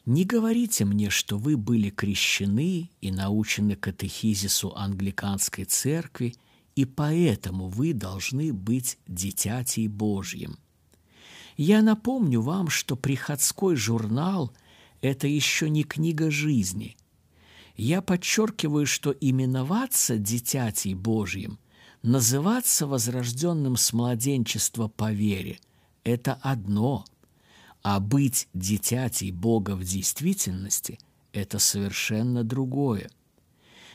не 0.07 0.23
говорите 0.23 0.85
мне, 0.85 1.09
что 1.09 1.37
вы 1.37 1.57
были 1.57 1.89
крещены 1.89 2.89
и 3.01 3.11
научены 3.11 3.75
катехизису 3.75 4.73
англиканской 4.73 5.65
церкви, 5.65 6.33
и 6.77 6.85
поэтому 6.85 7.67
вы 7.67 7.91
должны 7.91 8.53
быть 8.53 8.99
дитятей 9.05 9.89
Божьим. 9.89 10.59
Я 11.57 11.81
напомню 11.81 12.39
вам, 12.39 12.69
что 12.69 12.95
приходской 12.95 13.75
журнал– 13.75 14.53
это 15.01 15.27
еще 15.27 15.69
не 15.69 15.83
книга 15.83 16.31
жизни. 16.31 16.95
Я 17.75 18.01
подчеркиваю, 18.01 18.85
что 18.85 19.11
именоваться 19.11 20.17
дитятей 20.17 20.93
Божьим, 20.93 21.59
называться 22.01 22.87
возрожденным 22.87 23.75
с 23.75 23.91
младенчества 23.91 24.87
по 24.87 25.11
вере– 25.11 25.59
это 26.05 26.35
одно– 26.35 27.03
а 27.89 28.01
быть 28.01 28.49
дитятей 28.53 29.31
Бога 29.31 29.73
в 29.73 29.81
действительности– 29.85 30.99
это 31.31 31.57
совершенно 31.57 32.43
другое. 32.43 33.09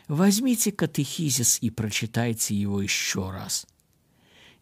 Возьмите 0.09 0.73
катехизис 0.73 1.59
и 1.61 1.69
прочитайте 1.69 2.55
его 2.55 2.81
еще 2.81 3.31
раз. 3.31 3.67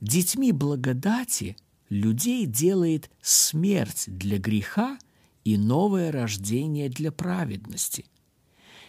Детьми 0.01 0.51
благодати 0.51 1.57
людей 1.91 2.45
делает 2.45 3.09
смерть 3.23 4.07
для 4.09 4.39
греха 4.39 4.99
и 5.45 5.57
новое 5.57 6.11
рождение 6.11 6.89
для 6.89 7.13
праведности. 7.13 8.07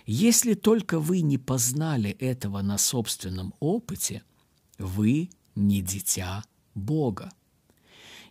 Если 0.07 0.55
только 0.55 0.99
вы 0.99 1.21
не 1.21 1.37
познали 1.37 2.09
этого 2.09 2.63
на 2.63 2.79
собственном 2.79 3.53
опыте, 3.59 4.23
вы 4.79 5.29
не 5.53 5.83
дитя 5.83 6.43
Бога. 6.73 7.31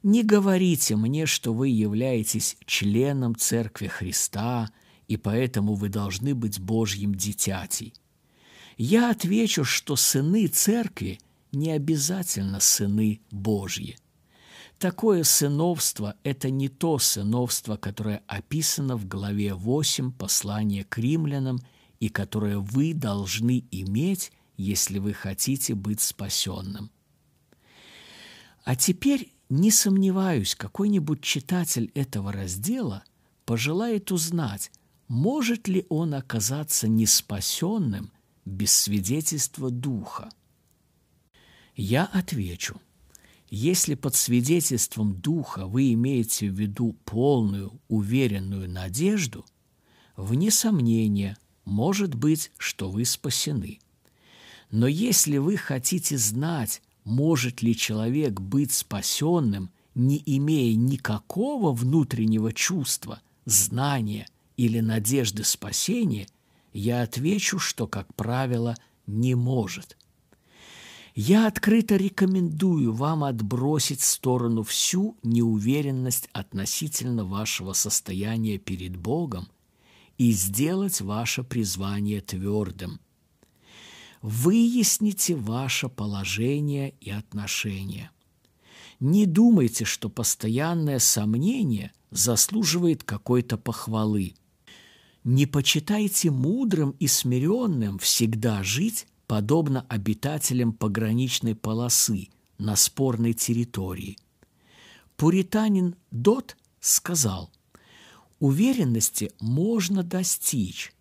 Не 0.03 0.23
говорите 0.23 0.97
мне, 0.97 1.27
что 1.27 1.53
вы 1.53 1.69
являетесь 1.69 2.57
членом 2.65 3.37
Церкви 3.37 3.87
Христа, 3.87 4.71
и 5.09 5.17
поэтому 5.17 5.75
вы 5.75 5.89
должны 5.91 6.35
быть 6.35 6.59
Божьим 6.59 7.15
дитятей. 7.15 7.93
Я 8.79 9.11
отвечу, 9.11 9.65
что 9.65 9.97
сыны 9.97 10.47
церкви 10.47 11.19
не 11.53 11.73
обязательно 11.73 12.61
сыны 12.61 13.21
Божьи. 13.31 13.99
Такое 14.79 15.25
сыновство– 15.25 16.17
это 16.23 16.49
не 16.49 16.71
то 16.71 16.99
сыновство, 16.99 17.77
которое 17.77 18.23
описано 18.27 18.97
в 18.97 19.07
главе 19.07 19.53
8 19.53 20.13
послания 20.13 20.85
к 20.85 20.97
римлянам 20.97 21.59
и 21.99 22.09
которое 22.09 22.57
вы 22.57 22.95
должны 22.95 23.65
иметь, 23.71 24.33
если 24.57 24.99
вы 24.99 25.13
хотите 25.13 25.75
быть 25.75 26.01
спасенным. 26.01 26.91
А 28.65 28.75
теперь 28.77 29.35
не 29.51 29.71
сомневаюсь, 29.71 30.55
какой-нибудь 30.55 31.21
читатель 31.23 31.91
этого 31.95 32.33
раздела 32.33 33.05
пожелает 33.45 34.13
узнать, 34.13 34.71
может 35.09 35.67
ли 35.67 35.85
он 35.89 36.15
оказаться 36.15 36.87
неспасенным 36.87 38.13
без 38.45 38.73
свидетельства 38.73 39.71
Духа. 39.71 40.31
Я 41.75 42.05
отвечу, 42.05 42.81
если 43.49 43.95
под 43.97 44.15
свидетельством 44.15 45.15
Духа 45.21 45.67
вы 45.67 45.93
имеете 45.95 46.49
в 46.49 46.55
виду 46.55 46.93
полную, 47.05 47.81
уверенную 47.89 48.71
надежду, 48.71 49.45
вне 50.17 50.53
сомнения, 50.53 51.37
может 51.65 52.15
быть, 52.15 52.53
что 52.57 52.89
вы 52.89 53.05
спасены. 53.05 53.81
Но 54.71 54.87
если 54.87 55.39
вы 55.39 55.57
хотите 55.57 56.17
знать, 56.17 56.81
может 57.11 57.61
ли 57.61 57.77
человек 57.77 58.41
быть 58.41 58.73
спасенным, 58.73 59.71
не 59.95 60.23
имея 60.25 60.77
никакого 60.77 61.73
внутреннего 61.73 62.53
чувства, 62.53 63.21
знания 63.45 64.27
или 64.57 64.79
надежды 64.81 65.43
спасения, 65.43 66.29
я 66.73 67.03
отвечу, 67.03 67.59
что, 67.59 67.89
как 67.89 68.15
правило, 68.15 68.77
не 69.07 69.35
может. 69.35 69.97
Я 71.17 71.49
открыто 71.49 71.97
рекомендую 71.97 72.95
вам 72.95 73.25
отбросить 73.25 74.01
в 74.01 74.05
сторону 74.05 74.63
всю 74.63 75.17
неуверенность 75.25 76.29
относительно 76.33 77.25
вашего 77.25 77.73
состояния 77.73 78.59
перед 78.59 78.97
Богом 78.97 79.49
и 80.17 80.31
сделать 80.31 81.01
ваше 81.01 81.43
призвание 81.43 82.21
твердым– 82.21 83.01
Выясните 84.23 85.35
ваше 85.35 85.89
положение 85.89 86.95
и 87.01 87.11
отношения. 87.11 88.11
Не 88.99 89.25
думайте, 89.25 89.87
что 89.87 90.11
постоянное 90.11 90.99
сомнение 90.99 91.93
заслуживает 92.11 93.03
какой-то 93.03 93.57
похвалы. 93.57 94.35
Не 95.25 95.47
почитайте 95.47 96.31
мудрым 96.31 96.91
и 96.99 97.07
смиренным 97.07 97.99
всегда 97.99 98.63
жить, 98.63 99.07
подобно 99.27 99.87
обитателям 99.89 100.73
пограничной 100.73 101.55
полосы 101.55 102.29
на 102.59 102.77
спорной 102.77 103.33
территории. 103.33 104.19
Пуританин 105.17 105.97
Дот 106.11 106.57
сказал, 106.81 107.51
уверенности 108.39 109.33
можно 109.41 110.03
достичь, 110.03 110.93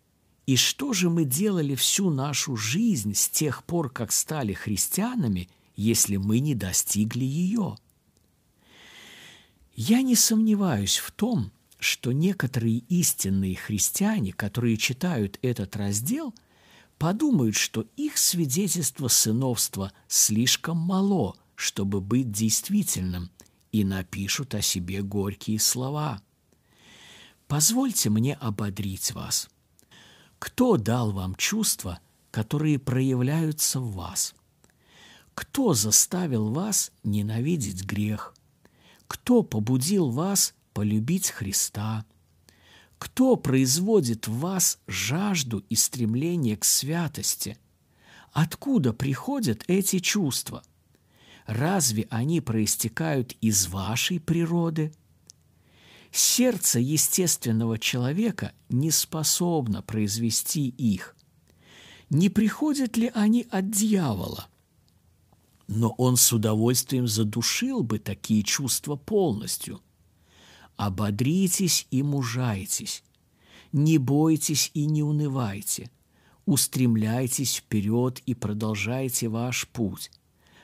и 0.49 0.55
что 0.55 0.93
же 0.93 1.11
мы 1.11 1.25
делали 1.25 1.75
всю 1.75 2.09
нашу 2.09 2.55
жизнь 2.55 3.13
с 3.13 3.29
тех 3.29 3.63
пор, 3.63 3.91
как 3.91 4.11
стали 4.11 4.53
христианами, 4.53 5.47
если 5.75 6.17
мы 6.17 6.39
не 6.39 6.55
достигли 6.55 7.23
ее? 7.23 7.77
Я 9.75 10.01
не 10.01 10.15
сомневаюсь 10.15 10.97
в 10.97 11.11
том, 11.11 11.51
что 11.77 12.13
некоторые 12.13 12.79
истинные 12.89 13.57
христиане, 13.57 14.33
которые 14.33 14.77
читают 14.77 15.37
этот 15.43 15.75
раздел, 15.75 16.33
подумают, 16.97 17.55
что 17.55 17.85
их 17.95 18.17
свидетельство 18.17 19.07
сыновства 19.07 19.91
слишком 20.07 20.77
мало, 20.77 21.35
чтобы 21.53 22.01
быть 22.01 22.31
действительным, 22.31 23.29
и 23.71 23.83
напишут 23.83 24.55
о 24.55 24.63
себе 24.63 25.03
горькие 25.03 25.59
слова. 25.59 26.23
Позвольте 27.47 28.09
мне 28.09 28.33
ободрить 28.33 29.11
вас– 29.11 29.47
кто 30.39 30.77
дал 30.77 31.11
вам 31.11 31.35
чувства, 31.35 31.99
которые 32.31 32.79
проявляются 32.79 33.79
в 33.79 33.91
вас? 33.91 34.33
Кто 35.33 35.73
заставил 35.73 36.49
вас 36.49 36.91
ненавидеть 37.03 37.85
грех? 37.85 38.33
Кто 39.07 39.43
побудил 39.43 40.09
вас 40.09 40.53
полюбить 40.73 41.29
Христа? 41.29 42.05
Кто 42.97 43.35
производит 43.35 44.27
в 44.27 44.39
вас 44.39 44.79
жажду 44.87 45.59
и 45.69 45.75
стремление 45.75 46.57
к 46.57 46.65
святости? 46.65 47.57
Откуда 48.31 48.93
приходят 48.93 49.63
эти 49.67 49.99
чувства? 49.99 50.63
Разве 51.45 52.07
они 52.09 52.41
проистекают 52.41 53.33
из 53.41 53.67
вашей 53.67 54.19
природы– 54.19 54.93
Сердце 56.11 56.79
естественного 56.79 57.77
человека 57.77 58.53
не 58.69 58.91
способно 58.91 59.81
произвести 59.81 60.69
их. 60.69 61.15
Не 62.09 62.29
приходят 62.29 62.97
ли 62.97 63.11
они 63.13 63.45
от 63.51 63.69
дьявола? 63.69 64.47
Но 65.67 65.89
он 65.97 66.17
с 66.17 66.33
удовольствием 66.33 67.07
задушил 67.07 67.83
бы 67.83 67.99
такие 67.99 68.41
чувства 68.41 68.95
полностью. 68.95 69.81
Ободритесь 70.75 71.85
и 71.91 72.01
мужайтесь, 72.01 73.03
не 73.71 73.99
бойтесь 73.99 74.71
и 74.73 74.85
не 74.85 75.03
унывайте, 75.03 75.91
устремляйтесь 76.45 77.57
вперед 77.57 78.19
и 78.25 78.33
продолжайте 78.33 79.27
ваш 79.27 79.67
путь. 79.67 80.09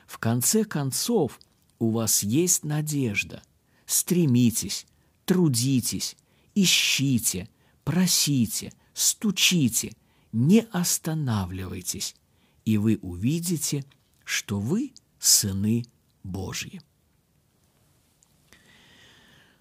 В 0.08 0.18
конце 0.18 0.64
концов, 0.64 1.38
у 1.78 1.90
вас 1.90 2.24
есть 2.24 2.64
надежда. 2.64 3.42
Стремитесь, 3.84 4.86
трудитесь, 5.26 6.16
ищите, 6.54 7.50
просите, 7.84 8.72
стучите, 8.94 9.92
не 10.32 10.60
останавливайтесь, 10.72 12.16
и 12.64 12.78
вы 12.78 12.98
увидите, 13.02 13.84
что 14.24 14.58
вы 14.58 14.92
сыны 15.18 15.84
Божьи. 16.22 16.80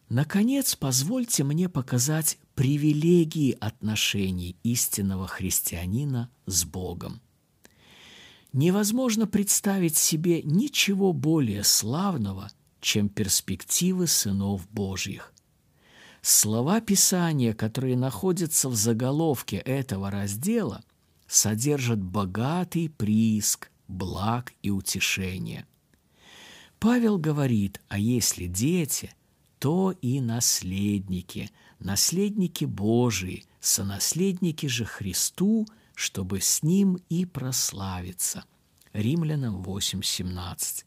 Наконец, 0.07 0.75
позвольте 0.75 1.43
мне 1.43 1.67
показать 1.67 2.37
привилегии 2.53 3.57
отношений 3.59 4.55
истинного 4.63 5.27
христианина 5.27 6.29
с 6.45 6.63
Богом. 6.63 7.21
Невозможно 8.53 9.27
представить 9.27 9.97
себе 9.97 10.41
ничего 10.43 11.11
более 11.11 11.63
славного, 11.63 12.49
чем 12.79 13.09
перспективы 13.09 14.07
сынов 14.07 14.69
Божьих. 14.69 15.34
Слова 16.27 16.81
Писания, 16.81 17.53
которые 17.53 17.95
находятся 17.95 18.67
в 18.67 18.73
заголовке 18.73 19.57
этого 19.57 20.09
раздела, 20.09 20.83
содержат 21.27 22.01
богатый 22.01 22.89
прииск 22.89 23.69
благ 23.87 24.51
и 24.63 24.71
утешения. 24.71 25.67
Павел 26.79 27.19
говорит, 27.19 27.79
а 27.89 27.99
если 27.99 28.47
дети, 28.47 29.13
то 29.59 29.91
и 30.01 30.19
наследники, 30.19 31.51
наследники 31.77 32.65
Божии, 32.65 33.45
сонаследники 33.59 34.65
же 34.65 34.83
Христу, 34.83 35.67
чтобы 35.93 36.41
с 36.41 36.63
Ним 36.63 36.97
и 37.07 37.25
прославиться. 37.25 38.45
Римлянам 38.93 39.61
8.17. 39.61 40.85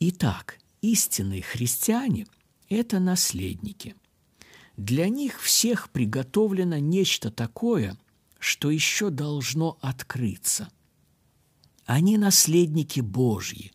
Итак, 0.00 0.58
истинные 0.80 1.42
христиане– 1.42 2.26
это 2.68 2.98
наследники– 2.98 3.94
для 4.82 5.08
них 5.08 5.40
всех 5.40 5.90
приготовлено 5.90 6.78
нечто 6.78 7.30
такое, 7.30 7.96
что 8.40 8.68
еще 8.68 9.10
должно 9.10 9.78
открыться. 9.80 10.70
Они 11.86 12.18
наследники 12.18 12.98
Божьи. 12.98 13.72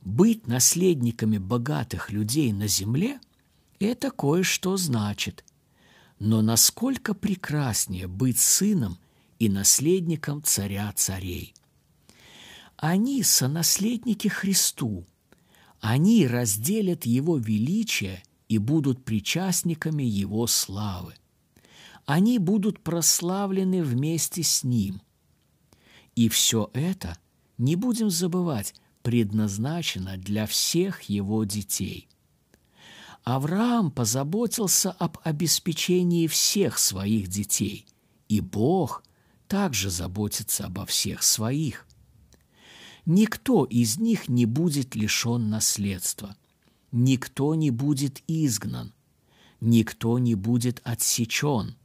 Быть 0.00 0.48
наследниками 0.48 1.38
богатых 1.38 2.10
людей 2.10 2.52
на 2.52 2.66
земле– 2.66 3.20
это 3.78 4.10
кое-что 4.10 4.76
значит. 4.76 5.44
Но 6.18 6.42
насколько 6.42 7.14
прекраснее 7.14 8.08
быть 8.08 8.40
сыном 8.40 8.98
и 9.38 9.48
наследником 9.48 10.42
царя 10.42 10.92
царей. 10.92 11.54
Они 12.76 13.22
сонаследники 13.22 14.26
Христу. 14.26 15.06
Они 15.78 16.26
разделят 16.26 17.06
Его 17.06 17.36
величие– 17.36 18.24
и 18.48 18.58
будут 18.58 19.04
причастниками 19.04 20.02
Его 20.02 20.46
славы. 20.46 21.14
Они 22.04 22.38
будут 22.38 22.80
прославлены 22.80 23.82
вместе 23.82 24.42
с 24.42 24.62
Ним. 24.62 25.00
И 26.14 26.28
все 26.28 26.70
это, 26.72 27.18
не 27.58 27.76
будем 27.76 28.10
забывать, 28.10 28.74
предназначено 29.02 30.16
для 30.16 30.46
всех 30.46 31.02
его 31.02 31.44
детей. 31.44 32.08
Авраам 33.24 33.90
позаботился 33.90 34.92
об 34.92 35.18
обеспечении 35.24 36.28
всех 36.28 36.78
своих 36.78 37.28
детей, 37.28 37.86
и 38.28 38.40
Бог 38.40 39.02
также 39.48 39.90
заботится 39.90 40.66
обо 40.66 40.86
всех 40.86 41.22
своих. 41.22 41.86
Никто 43.04 43.64
из 43.64 43.98
них 43.98 44.28
не 44.28 44.46
будет 44.46 44.94
лишен 44.94 45.50
наследства, 45.50 46.36
никто 46.96 47.54
не 47.54 47.70
будет 47.70 48.22
изгнан, 48.26 48.92
никто 49.60 50.18
не 50.18 50.34
будет 50.34 50.80
отсечен. 50.82 51.76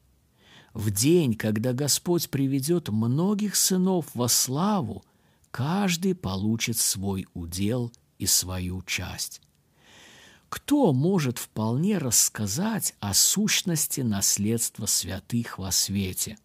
В 0.74 0.90
день, 0.90 1.36
когда 1.36 1.74
Господь 1.74 2.30
приведет 2.30 2.88
многих 2.88 3.58
сынов 3.58 4.08
во 4.14 4.30
славу, 4.30 5.04
каждый 5.52 6.16
получит 6.16 6.78
свой 6.78 7.28
удел 7.34 7.92
и 8.20 8.26
свою 8.26 8.82
часть. 8.84 9.42
Кто 10.48 10.94
может 10.94 11.38
вполне 11.38 11.98
рассказать 11.98 12.96
о 13.02 13.14
сущности 13.14 14.02
наследства 14.02 14.86
святых 14.86 15.58
во 15.58 15.72
свете? 15.72 16.38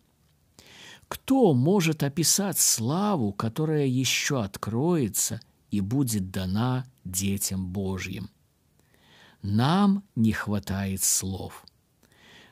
Кто 1.06 1.54
может 1.54 2.02
описать 2.02 2.58
славу, 2.58 3.32
которая 3.32 3.86
еще 3.86 4.42
откроется 4.42 5.40
и 5.70 5.80
будет 5.80 6.32
дана 6.32 6.84
детям 7.04 7.68
Божьим? 7.68 8.28
Нам 9.42 10.02
не 10.14 10.32
хватает 10.32 11.02
слов. 11.02 11.64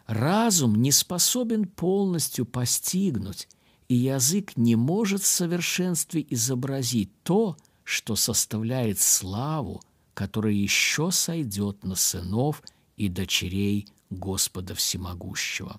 Разум 0.06 0.76
не 0.76 0.92
способен 0.92 1.66
полностью 1.66 2.44
постигнуть, 2.44 3.48
и 3.88 3.94
язык 3.94 4.56
не 4.56 4.76
может 4.76 5.22
в 5.22 5.26
совершенстве 5.26 6.24
изобразить 6.28 7.10
то, 7.22 7.56
что 7.84 8.16
составляет 8.16 9.00
славу, 9.00 9.82
которая 10.14 10.52
еще 10.52 11.10
сойдет 11.10 11.84
на 11.84 11.94
сынов 11.94 12.62
и 12.96 13.08
дочерей 13.08 13.88
Господа 14.10 14.74
Всемогущего. 14.74 15.78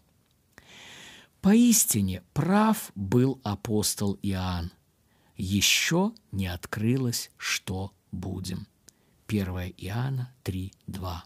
Поистине 1.42 2.24
прав 2.34 2.92
был 2.96 3.40
апостол 3.44 4.18
Иоанн. 4.24 4.72
Еще 5.38 6.12
не 6.32 6.48
открылось, 6.48 7.32
что 7.38 7.94
будем. 8.12 8.68
1 9.28 9.74
Иоанна 9.78 10.32
3:2. 10.44 11.24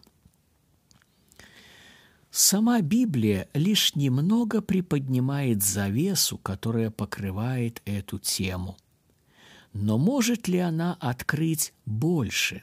Сама 2.30 2.80
Библия 2.80 3.48
лишь 3.54 3.94
немного 3.94 4.62
приподнимает 4.62 5.62
завесу, 5.62 6.38
которая 6.38 6.90
покрывает 6.90 7.82
эту 7.84 8.18
тему. 8.18 8.76
Но 9.72 9.98
может 9.98 10.48
ли 10.48 10.58
она 10.58 10.96
открыть 11.00 11.74
больше? 11.84 12.62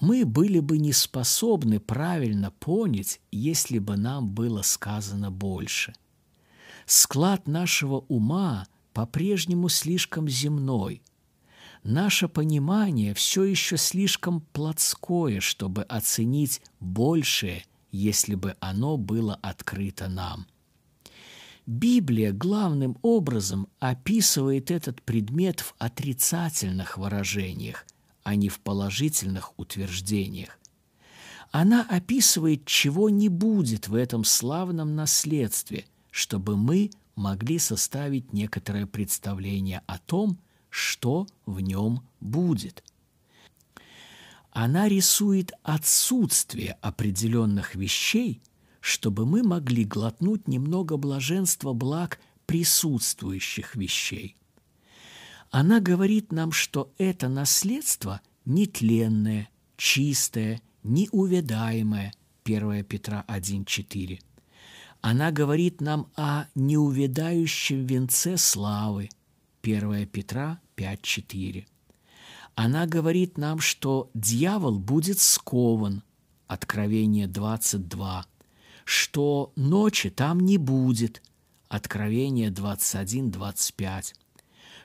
Мы 0.00 0.24
были 0.24 0.60
бы 0.60 0.78
не 0.78 0.92
способны 0.92 1.80
правильно 1.80 2.52
понять, 2.52 3.20
если 3.32 3.78
бы 3.78 3.96
нам 3.96 4.28
было 4.28 4.62
сказано 4.62 5.30
больше. 5.30 5.94
Склад 6.86 7.48
нашего 7.48 8.04
ума 8.08 8.66
по-прежнему 8.92 9.68
слишком 9.68 10.28
земной. 10.28 11.02
Наше 11.90 12.28
понимание 12.28 13.14
все 13.14 13.44
еще 13.44 13.76
слишком 13.76 14.40
плотское, 14.40 15.40
чтобы 15.40 15.82
оценить 15.82 16.60
большее– 16.80 17.64
если 17.90 18.34
бы 18.34 18.56
оно 18.60 18.96
было 18.96 19.38
открыто 19.42 20.08
нам. 20.08 20.46
Библия 21.66 22.32
главным 22.32 22.96
образом 23.02 23.68
описывает 23.78 24.70
этот 24.70 25.02
предмет 25.02 25.60
в 25.60 25.74
отрицательных 25.78 26.96
выражениях, 26.96 27.84
а 28.22 28.34
не 28.36 28.48
в 28.48 28.60
положительных 28.60 29.58
утверждениях. 29.58 30.58
Она 31.50 31.86
описывает, 31.88 32.64
чего 32.66 33.10
не 33.10 33.28
будет 33.28 33.88
в 33.88 33.94
этом 33.94 34.24
славном 34.24 34.96
наследстве, 34.96 35.86
чтобы 36.10 36.56
мы 36.56 36.90
могли 37.16 37.58
составить 37.58 38.32
некоторое 38.32 38.86
представление 38.86 39.82
о 39.86 39.98
том, 39.98 40.38
что 40.78 41.26
в 41.46 41.60
нем 41.60 42.02
будет– 42.20 42.84
она 44.60 44.88
рисует 44.88 45.52
отсутствие 45.62 46.76
определенных 46.80 47.76
вещей, 47.76 48.42
чтобы 48.80 49.24
мы 49.24 49.44
могли 49.44 49.84
глотнуть 49.84 50.48
немного 50.48 50.96
блаженства 50.96 51.72
благ 51.72 52.18
присутствующих 52.44 53.76
вещей. 53.76 54.36
Она 55.52 55.78
говорит 55.78 56.32
нам, 56.32 56.50
что 56.50 56.92
это 56.98 57.28
наследство 57.28 58.20
нетленное, 58.46 59.48
чистое, 59.76 60.60
неувядаемое, 60.82 62.12
1 62.44 62.84
Петра 62.84 63.24
1,4. 63.28 64.18
Она 65.02 65.30
говорит 65.30 65.80
нам 65.80 66.10
о 66.16 66.46
неувядающем 66.56 67.86
венце 67.86 68.36
славы, 68.36 69.08
1 69.76 70.06
Петра 70.06 70.60
5,4 70.76 71.66
она 72.60 72.86
говорит 72.86 73.38
нам, 73.38 73.60
что 73.60 74.10
дьявол 74.14 74.80
будет 74.80 75.20
скован, 75.20 76.02
Откровение 76.48 77.28
22, 77.28 78.26
что 78.84 79.52
ночи 79.54 80.10
там 80.10 80.40
не 80.40 80.58
будет, 80.58 81.22
Откровение 81.68 82.50
21-25, 82.50 84.14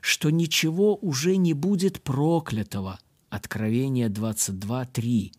что 0.01 0.29
ничего 0.29 0.95
уже 0.97 1.37
не 1.37 1.53
будет 1.53 2.03
проклятого, 2.03 2.99
Откровение 3.29 4.09
22.3, 4.09 5.31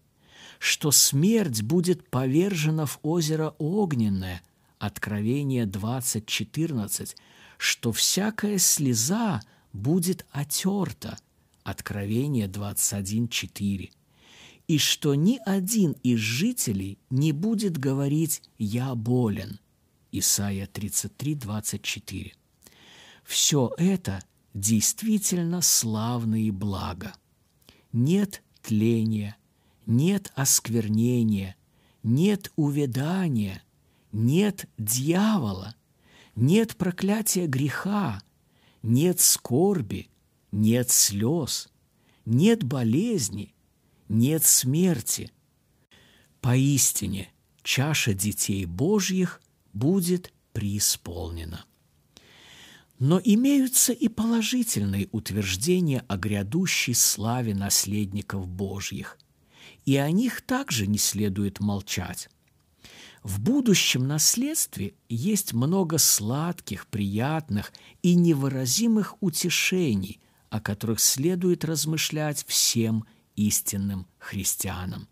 что 0.59 0.91
смерть 0.91 1.63
будет 1.63 2.11
повержена 2.11 2.87
в 2.87 2.99
озеро 3.05 3.55
огненное, 3.59 4.43
Откровение 4.81 5.67
20.14, 5.67 7.15
что 7.59 7.93
всякая 7.93 8.59
слеза 8.59 9.43
будет 9.73 10.27
отерта, 10.31 11.19
Откровение 11.65 12.47
21.4. 12.47 13.91
И 14.69 14.79
что 14.79 15.15
ни 15.15 15.41
один 15.47 15.93
из 16.03 16.19
жителей 16.19 16.99
не 17.09 17.33
будет 17.33 17.79
говорить 17.79 18.43
«я 18.59 18.95
болен». 18.95 19.59
Исайя 20.13 20.67
33.24. 20.67 22.33
Все 23.25 23.73
это 23.79 24.23
действительно 24.53 25.63
славные 25.63 26.53
блага. 26.53 27.15
Нет 27.93 28.43
тления, 28.63 29.37
нет 29.87 30.33
осквернения, 30.37 31.57
нет 32.03 32.53
увядания, 32.57 33.63
нет 34.13 34.67
дьявола, 34.77 35.75
нет 36.37 36.77
проклятия 36.77 37.47
греха, 37.47 38.23
нет 38.83 39.21
скорби, 39.21 40.09
нет 40.53 40.91
слез, 40.91 41.69
нет 42.25 42.65
болезни, 42.65 43.55
нет 44.09 44.45
смерти. 44.45 45.31
Поистине 46.41 47.33
чаша 47.63 48.15
детей 48.15 48.67
Божьих 48.67 49.41
будет 49.73 50.33
преисполнена. 50.53 51.65
Но 52.99 53.21
имеются 53.23 53.93
и 53.93 54.09
положительные 54.09 55.09
утверждения 55.11 56.05
о 56.07 56.17
грядущей 56.17 56.95
славе 56.95 57.55
наследников 57.55 58.47
Божьих, 58.47 59.19
и 59.85 59.97
о 59.97 60.11
них 60.11 60.43
также 60.43 60.87
не 60.87 60.99
следует 60.99 61.61
молчать. 61.61 62.29
В 63.25 63.41
будущем 63.41 64.07
наследстве 64.07 64.95
есть 65.09 65.55
много 65.55 65.97
сладких, 65.97 66.87
приятных 66.87 67.73
и 68.03 68.17
невыразимых 68.17 69.17
утешений, 69.23 70.21
о 70.51 70.61
которых 70.61 71.01
следует 71.01 71.65
размышлять 71.65 72.45
всем 72.47 73.07
истинным 73.35 74.07
христианам. 74.19 75.09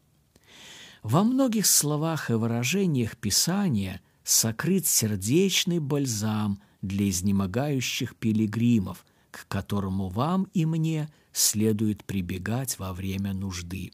Во 1.02 1.24
многих 1.24 1.66
словах 1.66 2.28
и 2.28 2.34
выражениях 2.34 3.16
Писания 3.16 4.02
сокрыт 4.24 4.86
сердечный 4.86 5.78
бальзам 5.78 6.60
для 6.82 7.08
изнемогающих 7.08 8.14
пилигримов, 8.16 9.06
к 9.30 9.48
которому 9.48 10.08
вам 10.08 10.48
и 10.52 10.66
мне 10.66 11.10
следует 11.32 12.04
прибегать 12.04 12.78
во 12.78 12.92
время 12.92 13.32
нужды. 13.32 13.90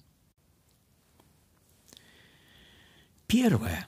Первое. 3.28 3.87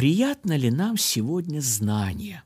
Приятно 0.00 0.56
ли 0.56 0.70
нам 0.70 0.96
сегодня 0.96 1.60
знание? 1.60 2.42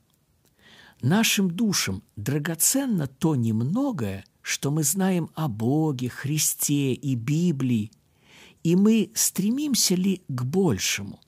Нашим 1.00 1.48
душам 1.48 2.02
драгоценно 2.16 3.06
то 3.06 3.36
немногое, 3.36 4.24
что 4.42 4.72
мы 4.72 4.82
знаем 4.82 5.30
о 5.36 5.46
Боге, 5.46 6.08
Христе 6.08 6.94
и 6.94 7.14
Библии, 7.14 7.92
и 8.64 8.74
мы 8.74 9.12
стремимся 9.14 9.94
ли 9.94 10.24
к 10.26 10.42
большему? 10.42 11.20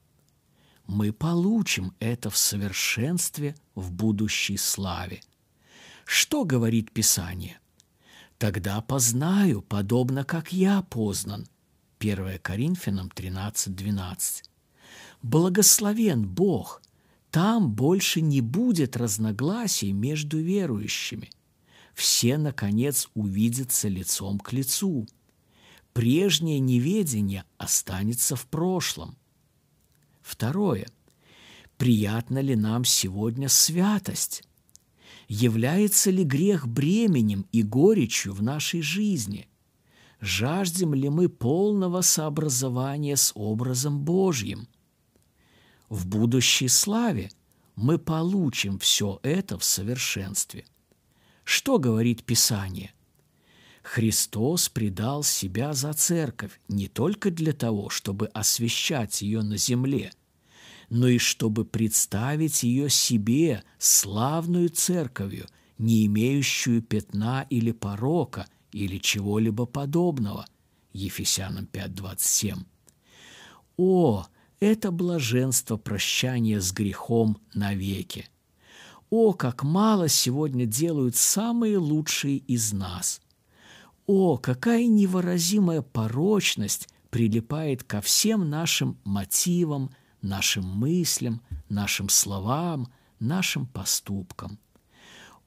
Мы 0.89 1.13
получим 1.13 1.95
это 2.01 2.29
в 2.29 2.37
совершенстве 2.37 3.55
в 3.77 3.93
будущей 3.93 4.57
славе. 4.57 5.21
Что 6.05 6.45
говорит 6.45 6.91
Писание? 6.91 7.61
Тогда 8.37 8.81
познаю, 8.81 9.63
подобно 9.63 10.25
как 10.25 10.53
я 10.53 10.83
познан. 10.83 11.47
1 12.01 12.41
Коринфянам 12.41 13.13
13:12. 13.15 14.43
Благословен 15.23 16.27
Бог, 16.27 16.83
там 17.31 17.71
больше 17.71 18.21
не 18.21 18.41
будет 18.41 18.97
разногласий 18.97 19.93
между 19.93 20.39
верующими. 20.39 21.31
Все, 21.95 22.39
наконец, 22.39 23.11
увидятся 23.15 23.89
лицом 23.89 24.39
к 24.39 24.53
лицу. 24.53 25.07
Прежнее 25.93 26.61
неведение 26.61 27.45
останется 27.59 28.37
в 28.37 28.47
прошлом. 28.47 29.17
Второе. 30.23 30.87
Приятна 31.79 32.39
ли 32.39 32.57
нам 32.57 32.85
сегодня 32.85 33.49
святость? 33.49 34.43
Является 35.29 36.11
ли 36.11 36.25
грех 36.25 36.69
бременем 36.69 37.47
и 37.53 37.63
горечью 37.63 38.33
в 38.33 38.43
нашей 38.43 38.83
жизни? 38.83 39.49
Жаждем 40.21 40.95
ли 40.95 41.09
мы 41.09 41.29
полного 41.29 42.01
сообразования 42.01 43.17
с 43.17 43.33
образом 43.35 44.01
Божьим? 44.01 44.69
В 45.89 46.07
будущей 46.07 46.69
славе 46.69 47.31
мы 47.75 47.99
получим 47.99 48.79
все 48.79 49.21
это 49.23 49.59
в 49.59 49.65
совершенстве. 49.65 50.65
Что 51.45 51.79
говорит 51.79 52.25
Писание? 52.25 52.93
Христос 53.83 54.69
предал 54.69 55.23
себя 55.23 55.73
за 55.73 55.93
церковь 55.93 56.61
не 56.69 56.89
только 56.89 57.31
для 57.31 57.53
того, 57.53 57.89
чтобы 57.89 58.27
освящать 58.29 59.23
ее 59.23 59.43
на 59.43 59.57
земле– 59.57 60.13
но 60.89 61.09
и 61.09 61.19
чтобы 61.19 61.65
представить 61.65 62.63
ее 62.63 62.89
себе 62.89 63.65
славную 63.79 64.69
церковью, 64.69 65.47
не 65.79 66.07
имеющую 66.07 66.83
пятна 66.83 67.47
или 67.51 67.73
порока 67.73 68.47
или 68.73 68.99
чего-либо 68.99 69.67
подобного. 69.67 70.47
Ефесянам 70.93 71.69
5.27. 71.71 72.65
О, 73.77 74.27
это 74.61 74.91
блаженство 74.91 75.77
прощания 75.77 76.61
с 76.61 76.73
грехом 76.73 77.39
навеки! 77.55 78.29
О, 79.11 79.33
как 79.33 79.63
мало 79.63 80.09
сегодня 80.09 80.67
делают 80.67 81.17
самые 81.17 81.79
лучшие 81.79 82.39
из 82.39 82.73
нас! 82.73 83.21
О, 84.07 84.37
какая 84.37 84.87
невыразимая 84.87 85.83
порочность 85.83 86.89
прилипает 87.11 87.83
ко 87.83 88.01
всем 88.01 88.49
нашим 88.49 88.99
мотивам, 89.05 89.91
нашим 90.23 90.65
мыслям, 90.65 91.41
нашим 91.69 92.09
словам, 92.09 92.89
нашим 93.19 93.67
поступкам. 93.67 94.59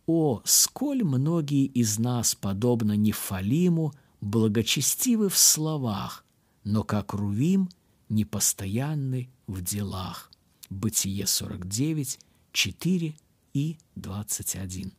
О, 0.07 0.41
сколь 0.43 1.03
многие 1.03 1.65
из 1.65 1.99
нас, 1.99 2.35
подобно 2.35 2.93
Нефалиму, 2.93 3.93
благочестивы 4.21 5.29
в 5.29 5.37
словах, 5.37 6.25
но 6.63 6.83
как 6.83 7.13
Рувим, 7.13 7.69
непостоянны 8.09 9.29
в 9.47 9.61
делах. 9.61 10.31
Бытие 10.69 11.25
49, 11.25 12.19
4 12.51 13.15
и 13.53 13.77
21. 13.95 14.93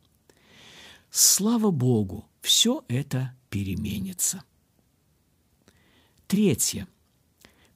Слава 1.09 1.71
Богу, 1.71 2.27
все 2.41 2.83
это 2.87 3.35
переменится. 3.49 4.43
Третье– 6.27 6.87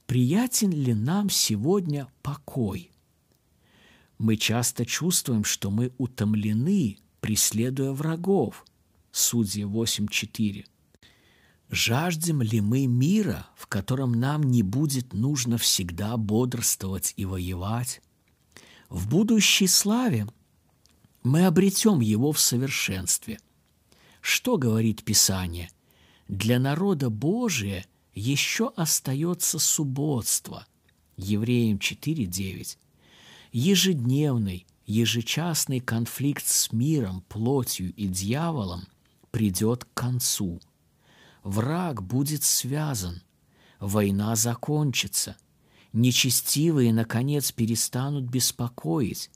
приятен 0.06 0.70
ли 0.70 0.94
нам 0.94 1.28
сегодня 1.28 2.08
покой? 2.22 2.90
Мы 4.18 4.36
часто 4.36 4.86
чувствуем, 4.86 5.44
что 5.44 5.70
мы 5.70 5.92
утомлены, 5.98 6.98
преследуя 7.20 7.92
врагов. 7.92 8.64
Судья 9.12 9.64
8.4. 9.64 10.64
Жаждем 11.70 12.42
ли 12.42 12.60
мы 12.60 12.86
мира, 12.86 13.46
в 13.56 13.66
котором 13.66 14.12
нам 14.12 14.42
не 14.42 14.62
будет 14.62 15.12
нужно 15.12 15.58
всегда 15.58 16.16
бодрствовать 16.16 17.12
и 17.16 17.24
воевать? 17.24 18.02
В 18.88 19.08
будущей 19.08 19.66
славе 19.66 20.28
мы 21.22 21.46
обретем 21.46 22.00
его 22.00 22.32
в 22.32 22.38
совершенстве. 22.38 23.40
Что 24.20 24.58
говорит 24.58 25.02
Писание? 25.04 25.70
Для 26.28 26.58
народа 26.58 27.10
Божия– 27.10 27.84
еще 28.16 28.72
остается 28.74 29.58
субботство. 29.58 30.66
Евреям 31.16 31.76
4.9. 31.76 32.78
Ежедневный, 33.52 34.66
ежечасный 34.86 35.80
конфликт 35.80 36.46
с 36.46 36.72
миром, 36.72 37.22
плотью 37.28 37.92
и 37.94 38.06
дьяволом 38.06 38.88
придет 39.30 39.84
к 39.84 39.94
концу. 39.94 40.60
Враг 41.46 42.02
будет 42.02 42.42
связан, 42.42 43.22
война 43.78 44.34
закончится, 44.34 45.36
нечестивые, 45.92 46.92
наконец, 46.92 47.52
перестанут 47.52 48.24
беспокоить, 48.24 49.30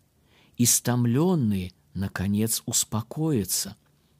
истомленные, 0.59 1.73
наконец, 1.94 2.64
успокоятся, 2.66 3.77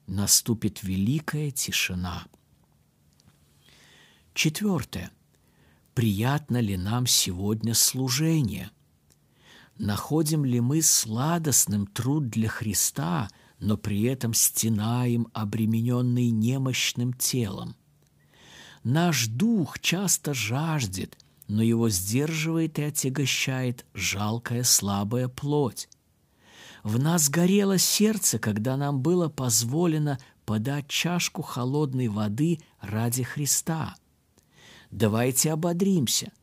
наступит 0.07 0.83
великая 0.83 1.51
тишина– 1.51 2.25
Четвертое. 4.33 5.11
Приятно 5.93 6.61
ли 6.61 6.77
нам 6.77 7.05
сегодня 7.07 7.73
служение? 7.73 8.71
Находим 9.77 10.45
ли 10.45 10.61
мы 10.61 10.81
сладостным 10.81 11.85
труд 11.87 12.29
для 12.29 12.47
Христа, 12.47 13.29
но 13.59 13.75
при 13.75 14.03
этом 14.03 14.33
стенаем, 14.33 15.27
обремененный 15.33 16.29
немощным 16.29 17.11
телом? 17.11 17.75
Наш 18.83 19.27
дух 19.27 19.79
часто 19.79 20.33
жаждет, 20.33 21.17
но 21.47 21.61
его 21.61 21.89
сдерживает 21.89 22.79
и 22.79 22.83
отягощает 22.83 23.85
жалкая 23.93 24.63
слабая 24.63 25.27
плоть. 25.27 25.89
В 26.83 26.99
нас 26.99 27.29
горело 27.29 27.77
сердце, 27.77 28.39
когда 28.39 28.77
нам 28.77 29.01
было 29.01 29.29
позволено 29.29 30.17
подать 30.45 30.87
чашку 30.87 31.41
холодной 31.41 32.07
воды 32.07 32.59
ради 32.81 33.23
Христа– 33.23 33.95
Давайте 34.91 35.53
ободримся. 35.53 36.33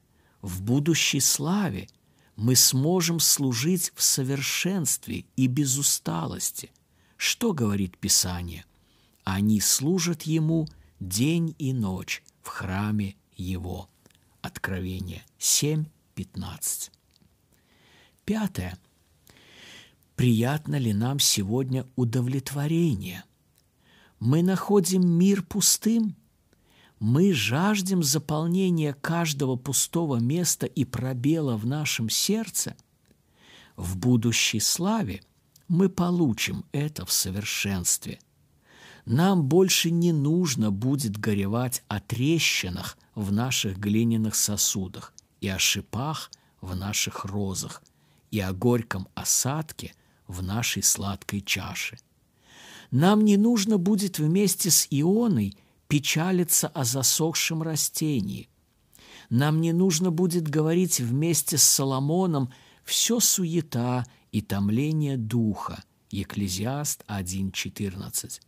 В 0.40 0.62
будущей 0.62 1.20
славе 1.20 1.88
мы 2.34 2.56
сможем 2.56 3.20
служить 3.20 3.92
в 3.94 4.02
совершенстве 4.02 5.26
и 5.36 5.46
без 5.46 5.76
усталости. 5.76 6.72
Что 7.16 7.52
говорит 7.52 7.98
Писание? 7.98 8.64
Они 9.24 9.60
служат 9.60 10.22
Ему 10.22 10.66
день 11.00 11.54
и 11.58 11.72
ночь 11.72 12.22
в 12.42 12.48
храме 12.48 13.16
Его. 13.36 13.88
Откровение 14.40 15.24
7.15. 15.38 16.90
Пятое. 18.24 18.78
Приятно 20.16 20.76
ли 20.76 20.92
нам 20.92 21.18
сегодня 21.18 21.86
удовлетворение? 21.96 23.24
Мы 24.20 24.42
находим 24.42 25.06
мир 25.06 25.42
пустым– 25.42 26.16
мы 27.00 27.32
жаждем 27.32 28.02
заполнения 28.02 28.92
каждого 28.92 29.56
пустого 29.56 30.16
места 30.16 30.66
и 30.66 30.84
пробела 30.84 31.56
в 31.56 31.64
нашем 31.64 32.08
сердце, 32.10 32.76
в 33.76 33.96
будущей 33.96 34.58
славе 34.58 35.22
мы 35.68 35.88
получим 35.88 36.64
это 36.72 37.06
в 37.06 37.12
совершенстве. 37.12 38.18
Нам 39.08 39.44
больше 39.44 39.90
не 39.90 40.12
нужно 40.12 40.70
будет 40.70 41.18
горевать 41.18 41.82
о 41.88 41.98
трещинах 41.98 42.96
в 43.14 43.32
наших 43.32 43.78
глиняных 43.78 44.34
сосудах 44.34 45.12
и 45.40 45.48
о 45.48 45.58
шипах 45.58 46.30
в 46.60 46.76
наших 46.76 47.24
розах 47.24 47.82
и 48.30 48.38
о 48.40 48.52
горьком 48.52 49.08
осадке 49.14 49.94
в 50.26 50.42
нашей 50.42 50.82
сладкой 50.82 51.40
чаше. 51.40 51.98
Нам 52.90 53.24
не 53.24 53.36
нужно 53.36 53.78
будет 53.78 54.18
вместе 54.18 54.70
с 54.70 54.86
Ионой– 54.90 55.56
печалиться 55.88 56.68
о 56.68 56.84
засохшем 56.84 57.62
растении. 57.62 58.48
Нам 59.30 59.60
не 59.60 59.72
нужно 59.72 60.10
будет 60.10 60.46
говорить 60.48 61.00
вместе 61.00 61.58
с 61.58 61.62
Соломоном 61.62 62.52
все 62.84 63.20
суета 63.20 64.06
и 64.30 64.40
томление 64.40 65.16
духа. 65.16 65.82
Екклезиаст 66.10 67.04
1.14. 67.08 68.40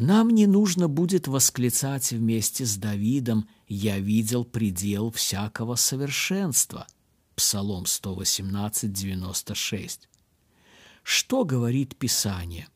Нам 0.00 0.30
не 0.30 0.46
нужно 0.46 0.86
будет 0.86 1.26
восклицать 1.26 2.12
вместе 2.12 2.64
с 2.64 2.76
Давидом 2.76 3.48
«Я 3.66 3.98
видел 3.98 4.44
предел 4.44 5.10
всякого 5.10 5.74
совершенства» 5.74 6.86
Псалом 7.34 7.84
118, 7.84 8.92
96. 8.92 10.08
Что 11.02 11.44
говорит 11.44 11.96
Писание? 11.96 12.68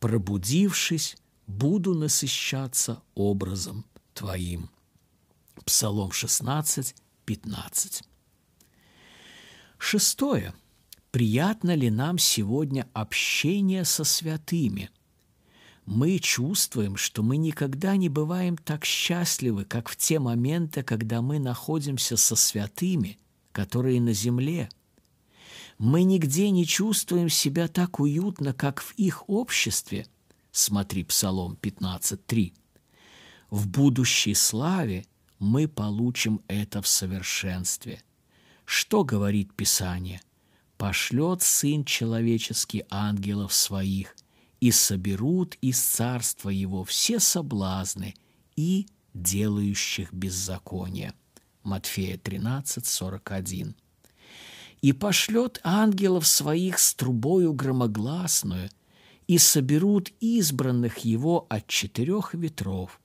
«Пробудившись, 0.00 1.18
буду 1.46 1.94
насыщаться 1.94 3.02
образом 3.14 3.84
Твоим. 4.14 4.70
Псалом 5.66 6.12
16, 6.12 6.94
15. 7.26 8.02
Шестое. 9.76 10.54
Приятно 11.10 11.74
ли 11.74 11.90
нам 11.90 12.16
сегодня 12.16 12.88
общение 12.94 13.84
со 13.84 14.02
святыми? 14.02 14.88
Мы 15.90 16.18
чувствуем, 16.18 16.98
что 16.98 17.22
мы 17.22 17.38
никогда 17.38 17.96
не 17.96 18.10
бываем 18.10 18.58
так 18.58 18.84
счастливы, 18.84 19.64
как 19.64 19.88
в 19.88 19.96
те 19.96 20.18
моменты, 20.18 20.82
когда 20.82 21.22
мы 21.22 21.38
находимся 21.38 22.18
со 22.18 22.36
святыми, 22.36 23.18
которые 23.52 23.98
на 23.98 24.12
земле. 24.12 24.68
Мы 25.78 26.02
нигде 26.02 26.50
не 26.50 26.66
чувствуем 26.66 27.30
себя 27.30 27.68
так 27.68 28.00
уютно, 28.00 28.52
как 28.52 28.82
в 28.82 28.92
их 28.96 29.30
обществе. 29.30 30.06
Смотри 30.52 31.04
Псалом 31.04 31.56
15.3. 31.58 32.52
В 33.48 33.66
будущей 33.66 34.34
славе 34.34 35.06
мы 35.38 35.68
получим 35.68 36.42
это 36.48 36.82
в 36.82 36.86
совершенстве. 36.86 38.02
Что 38.66 39.04
говорит 39.04 39.54
Писание? 39.54 40.20
Пошлет 40.76 41.40
Сын 41.40 41.86
Человеческий 41.86 42.84
ангелов 42.90 43.54
своих, 43.54 44.14
и 44.60 44.70
соберут 44.70 45.56
из 45.60 45.78
царства 45.80 46.50
Его 46.50 46.84
все 46.84 47.20
соблазны 47.20 48.14
и 48.56 48.86
делающих 49.14 50.12
беззаконие. 50.12 51.14
Матфея 51.62 52.18
13, 52.18 52.86
41 52.86 53.74
и 54.82 54.92
пошлет 54.92 55.60
ангелов 55.64 56.26
своих 56.26 56.78
с 56.78 56.94
трубою 56.94 57.52
громогласную, 57.52 58.70
и 59.26 59.36
соберут 59.36 60.10
избранных 60.20 60.98
его 60.98 61.46
от 61.50 61.66
четырех 61.66 62.32
ветров. 62.32 62.98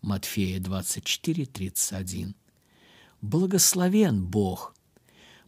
Матфея 0.00 0.60
24, 0.60 1.44
31. 1.44 2.34
Благословен 3.20 4.24
Бог! 4.24 4.74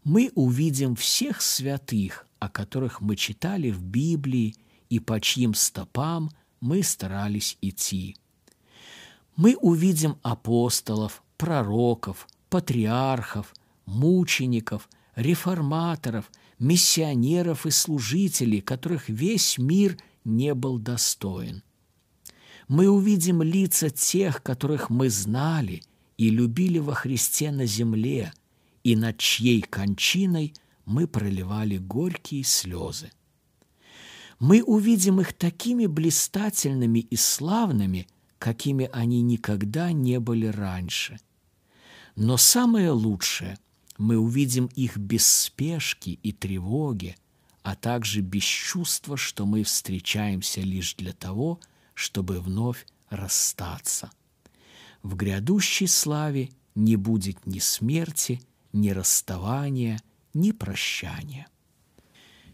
Мы 0.04 0.30
увидим 0.34 0.94
всех 0.94 1.40
святых, 1.40 2.26
о 2.38 2.50
которых 2.50 3.00
мы 3.00 3.16
читали 3.16 3.70
в 3.70 3.82
Библии 3.82 4.56
и 4.90 4.98
по 4.98 5.18
чьим 5.20 5.54
стопам 5.54 6.30
мы 6.60 6.82
старались 6.82 7.56
идти. 7.62 8.16
Мы 9.36 9.56
увидим 9.56 10.18
апостолов, 10.22 11.22
пророков, 11.38 12.28
патриархов, 12.50 13.54
мучеников– 13.86 14.86
реформаторов, 15.20 16.30
миссионеров 16.58 17.66
и 17.66 17.70
служителей, 17.70 18.60
которых 18.60 19.08
весь 19.08 19.58
мир 19.58 19.98
не 20.24 20.54
был 20.54 20.78
достоин. 20.78 21.62
Мы 22.68 22.88
увидим 22.88 23.42
лица 23.42 23.90
тех, 23.90 24.42
которых 24.42 24.90
мы 24.90 25.10
знали 25.10 25.82
и 26.16 26.30
любили 26.30 26.78
во 26.78 26.94
Христе 26.94 27.50
на 27.50 27.66
земле, 27.66 28.32
и 28.84 28.96
над 28.96 29.18
чьей 29.18 29.62
кончиной 29.62 30.54
мы 30.84 31.06
проливали 31.06 31.78
горькие 31.78 32.44
слезы. 32.44 33.10
Мы 34.40 34.62
увидим 34.62 35.20
их 35.20 35.32
такими 35.32 35.86
блистательными 35.86 36.98
и 36.98 37.14
славными, 37.14 38.08
какими 38.38 38.90
они 38.92 39.22
никогда 39.22 39.92
не 39.92 40.18
были 40.18 40.46
раньше. 40.46 41.20
Но 42.16 42.36
самое 42.36 42.90
лучшее– 42.90 43.56
мы 44.00 44.16
увидим 44.16 44.70
их 44.76 44.96
без 44.96 45.28
спешки 45.28 46.18
и 46.22 46.32
тревоги, 46.32 47.16
а 47.62 47.76
также 47.76 48.22
без 48.22 48.42
чувства, 48.42 49.18
что 49.18 49.44
мы 49.44 49.62
встречаемся 49.62 50.62
лишь 50.62 50.94
для 50.94 51.12
того, 51.12 51.60
чтобы 51.92 52.40
вновь 52.40 52.86
расстаться. 53.10 54.10
В 55.02 55.16
грядущей 55.16 55.86
славе 55.86 56.48
не 56.74 56.96
будет 56.96 57.46
ни 57.46 57.58
смерти, 57.58 58.40
ни 58.72 58.88
расставания, 58.88 60.00
ни 60.32 60.52
прощания. 60.52 61.46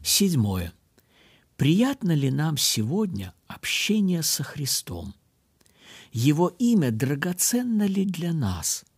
Седьмое. 0.02 0.72
Приятно 1.56 2.12
ли 2.12 2.30
нам 2.30 2.56
сегодня 2.56 3.34
общение 3.46 4.22
со 4.22 4.42
Христом? 4.42 5.14
Его 6.12 6.48
имя 6.58 6.90
драгоценно 6.90 7.86
ли 7.86 8.04
для 8.04 8.32
нас– 8.32 8.84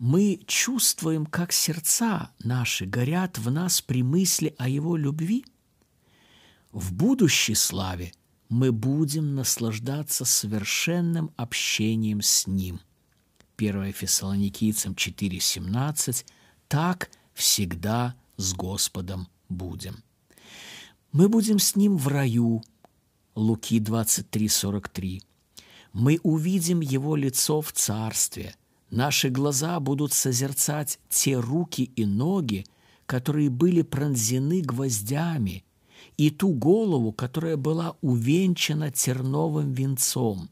мы 0.00 0.40
чувствуем, 0.46 1.26
как 1.26 1.52
сердца 1.52 2.30
наши 2.42 2.86
горят 2.86 3.36
в 3.36 3.50
нас 3.50 3.82
при 3.82 4.02
мысли 4.02 4.54
о 4.56 4.66
Его 4.66 4.96
любви? 4.96 5.44
В 6.72 6.94
будущей 6.94 7.54
славе 7.54 8.14
мы 8.48 8.72
будем 8.72 9.34
наслаждаться 9.34 10.24
совершенным 10.24 11.30
общением 11.36 12.22
с 12.22 12.46
Ним. 12.46 12.80
1 13.58 13.92
Фессалоникийцам 13.92 14.94
4,17 14.94 16.24
«Так 16.66 17.10
всегда 17.34 18.14
с 18.38 18.54
Господом 18.54 19.28
будем». 19.50 20.02
Мы 21.12 21.28
будем 21.28 21.58
с 21.58 21.76
Ним 21.76 21.96
в 21.96 22.08
раю. 22.08 22.62
Луки 23.34 23.80
23,43. 23.80 25.22
Мы 25.92 26.20
увидим 26.22 26.80
Его 26.80 27.16
лицо 27.16 27.60
в 27.60 27.72
Царстве– 27.72 28.54
Наши 28.90 29.30
глаза 29.30 29.78
будут 29.78 30.12
созерцать 30.12 30.98
те 31.08 31.38
руки 31.38 31.84
и 31.94 32.04
ноги, 32.04 32.66
которые 33.06 33.48
были 33.48 33.82
пронзены 33.82 34.62
гвоздями, 34.62 35.64
и 36.16 36.30
ту 36.30 36.52
голову, 36.52 37.12
которая 37.12 37.56
была 37.56 37.96
увенчана 38.00 38.90
терновым 38.90 39.72
венцом. 39.72 40.50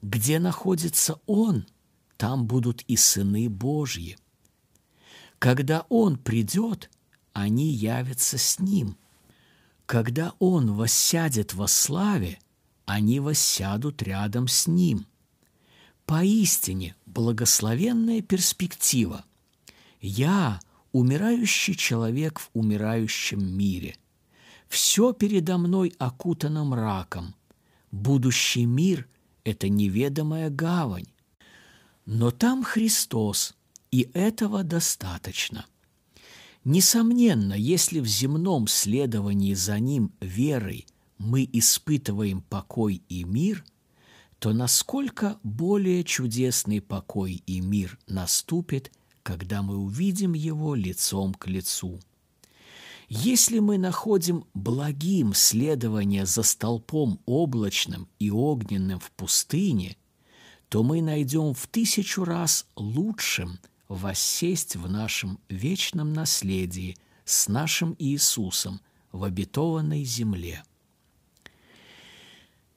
Где 0.00 0.38
находится 0.38 1.20
Он, 1.26 1.66
там 2.16 2.46
будут 2.46 2.82
и 2.82 2.96
сыны 2.96 3.50
Божьи. 3.50 4.16
Когда 5.38 5.84
Он 5.90 6.16
придет, 6.16 6.90
они 7.34 7.70
явятся 7.70 8.38
с 8.38 8.58
Ним. 8.58 8.96
Когда 9.88 10.34
Он 10.38 10.74
воссядет 10.74 11.54
во 11.54 11.66
славе, 11.66 12.38
они 12.84 13.20
воссядут 13.20 14.02
рядом 14.02 14.46
с 14.46 14.66
Ним– 14.66 15.06
Поистине 16.04 16.94
благословенная 17.06 18.20
перспектива. 18.20 19.24
Я– 20.02 20.60
умирающий 20.92 21.74
человек 21.74 22.38
в 22.38 22.50
умирающем 22.52 23.42
мире. 23.42 23.96
Все 24.68 25.14
передо 25.14 25.56
мной 25.56 25.94
окутано 25.98 26.64
мраком. 26.64 27.34
Будущий 27.90 28.66
мир– 28.66 29.08
это 29.44 29.70
неведомая 29.70 30.50
гавань. 30.50 31.08
Но 32.04 32.30
там 32.30 32.62
Христос, 32.62 33.54
и 33.90 34.10
этого 34.12 34.64
достаточно. 34.64 35.64
Несомненно, 36.68 37.54
если 37.54 37.98
в 37.98 38.06
земном 38.06 38.68
следовании 38.68 39.54
за 39.54 39.78
Ним 39.78 40.12
верой 40.20 40.86
мы 41.16 41.48
испытываем 41.52 42.42
покой 42.42 43.02
и 43.08 43.24
мир– 43.24 43.64
то 44.38 44.52
насколько 44.52 45.38
более 45.42 46.04
чудесный 46.04 46.80
покой 46.80 47.42
и 47.46 47.60
мир 47.60 47.98
наступит, 48.06 48.92
когда 49.22 49.62
мы 49.62 49.76
увидим 49.76 50.32
его 50.32 50.74
лицом 50.74 51.34
к 51.34 51.48
лицу. 51.48 52.00
Если 53.08 53.58
мы 53.58 53.78
находим 53.78 54.44
благим 54.54 55.34
следование 55.34 56.26
за 56.26 56.42
столпом 56.42 57.20
облачным 57.26 58.08
и 58.18 58.30
огненным 58.30 59.00
в 59.00 59.10
пустыне, 59.12 59.96
то 60.68 60.82
мы 60.82 61.00
найдем 61.00 61.54
в 61.54 61.66
тысячу 61.66 62.24
раз 62.24 62.66
лучшим 62.76 63.58
воссесть 63.88 64.76
в 64.76 64.88
нашем 64.88 65.40
вечном 65.48 66.12
наследии 66.12 66.96
с 67.24 67.48
нашим 67.48 67.96
Иисусом 67.98 68.80
в 69.12 69.24
обетованной 69.24 70.04
земле. 70.04 70.62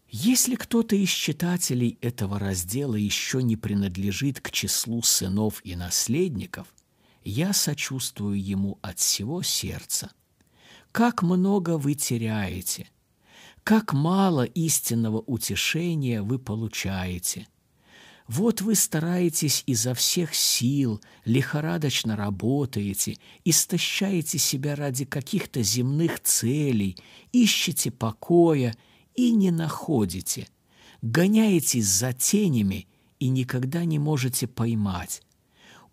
Если 0.10 0.56
кто-то 0.56 0.96
из 0.96 1.10
читателей 1.10 1.98
этого 2.02 2.38
раздела 2.38 2.96
еще 2.96 3.42
не 3.42 3.56
принадлежит 3.56 4.42
к 4.42 4.52
числу 4.52 5.02
сынов 5.04 5.62
и 5.64 5.76
наследников, 5.76 6.68
я 7.24 7.54
сочувствую 7.54 8.42
ему 8.44 8.78
от 8.82 9.00
всего 9.00 9.42
сердца. 9.42 10.12
Как 10.92 11.22
много 11.22 11.78
вы 11.78 11.94
теряете, 11.94 12.90
как 13.64 13.94
мало 13.94 14.44
истинного 14.44 15.20
утешения 15.20 16.22
вы 16.22 16.40
получаете. 16.40 17.48
Вот 18.32 18.62
вы 18.62 18.76
стараетесь 18.76 19.64
изо 19.66 19.94
всех 19.94 20.34
сил, 20.34 21.02
лихорадочно 21.26 22.16
работаете, 22.16 23.18
истощаете 23.44 24.38
себя 24.38 24.76
ради 24.76 25.04
каких-то 25.04 25.62
земных 25.64 26.22
целей, 26.22 26.98
ищете 27.32 27.92
покоя– 27.92 28.76
и 29.16 29.32
не 29.32 29.52
находите, 29.52 30.48
гоняетесь 31.02 31.88
за 31.88 32.14
тенями 32.14 32.88
и 33.20 33.30
никогда 33.30 33.86
не 33.86 34.00
можете 34.00 34.48
поймать. 34.48 35.22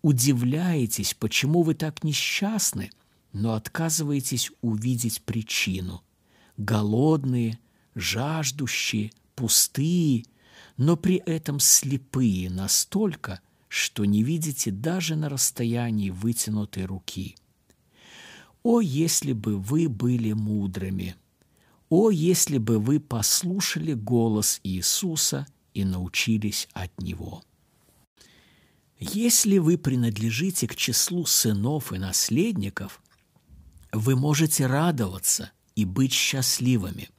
Удивляетесь, 0.01 1.13
почему 1.13 1.63
вы 1.63 1.73
так 1.73 2.03
несчастны, 2.03 2.89
но 3.33 3.53
отказываетесь 3.53 4.51
увидеть 4.61 5.21
причину. 5.23 6.01
Голодные, 6.57 7.59
жаждущие, 7.95 9.11
пустые, 9.35 10.23
но 10.77 10.97
при 10.97 11.17
этом 11.17 11.59
слепые 11.59 12.49
настолько, 12.49 13.41
что 13.67 14.05
не 14.05 14.23
видите 14.23 14.71
даже 14.71 15.15
на 15.15 15.29
расстоянии 15.29 16.09
вытянутой 16.09 16.85
руки. 16.85 17.35
О, 18.63 18.81
если 18.81 19.33
бы 19.33 19.57
вы 19.57 19.87
были 19.87 20.33
мудрыми! 20.33 21.15
О, 21.89 22.11
если 22.11 22.57
бы 22.57 22.79
вы 22.79 22.99
послушали 22.99 23.93
голос 23.93 24.59
Иисуса 24.63 25.47
и 25.73 25.85
научились 25.85 26.67
от 26.73 27.01
Него! 27.01 27.43
Если 28.99 29.59
вы 29.59 29.77
принадлежите 29.77 30.67
к 30.67 30.75
числу 30.75 31.25
сынов 31.25 31.93
и 31.93 31.97
наследников, 31.97 33.01
Вы 33.91 34.15
можете 34.15 34.67
радоваться 34.67 35.51
и 35.75 35.83
быть 35.83 36.13
счастливыми. 36.13 37.09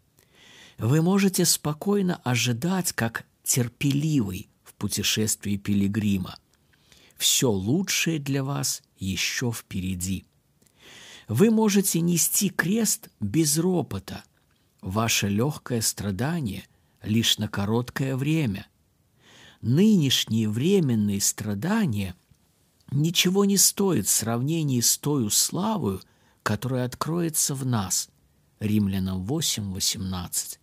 Вы 0.78 1.02
можете 1.02 1.44
спокойно 1.44 2.20
ожидать, 2.22 2.92
как 2.92 3.26
терпеливый 3.42 4.48
в 4.62 4.74
путешествии 4.74 5.56
пилигрима. 5.56 6.36
Все 7.16 7.50
лучшее 7.50 8.18
для 8.18 8.42
вас 8.44 8.82
еще 8.98 9.52
впереди. 9.52 10.24
Вы 11.28 11.50
можете 11.50 12.00
нести 12.00 12.48
крест 12.48 13.08
без 13.20 13.58
ропота. 13.58 14.24
Ваше 14.80 15.28
легкое 15.28 15.80
страдание 15.80 16.64
лишь 17.02 17.38
на 17.38 17.48
короткое 17.48 18.16
время. 18.16 18.66
Нынешние 19.60 20.48
временные 20.48 21.20
страдания 21.20 22.14
ничего 22.90 23.44
не 23.44 23.56
стоят 23.56 24.06
в 24.06 24.10
сравнении 24.10 24.80
с 24.80 24.96
той 24.98 25.30
славою, 25.30 26.00
которая 26.42 26.86
откроется 26.86 27.54
в 27.54 27.66
нас. 27.66 28.08
Римлянам 28.58 29.24
8, 29.24 29.72
18. 29.72 30.59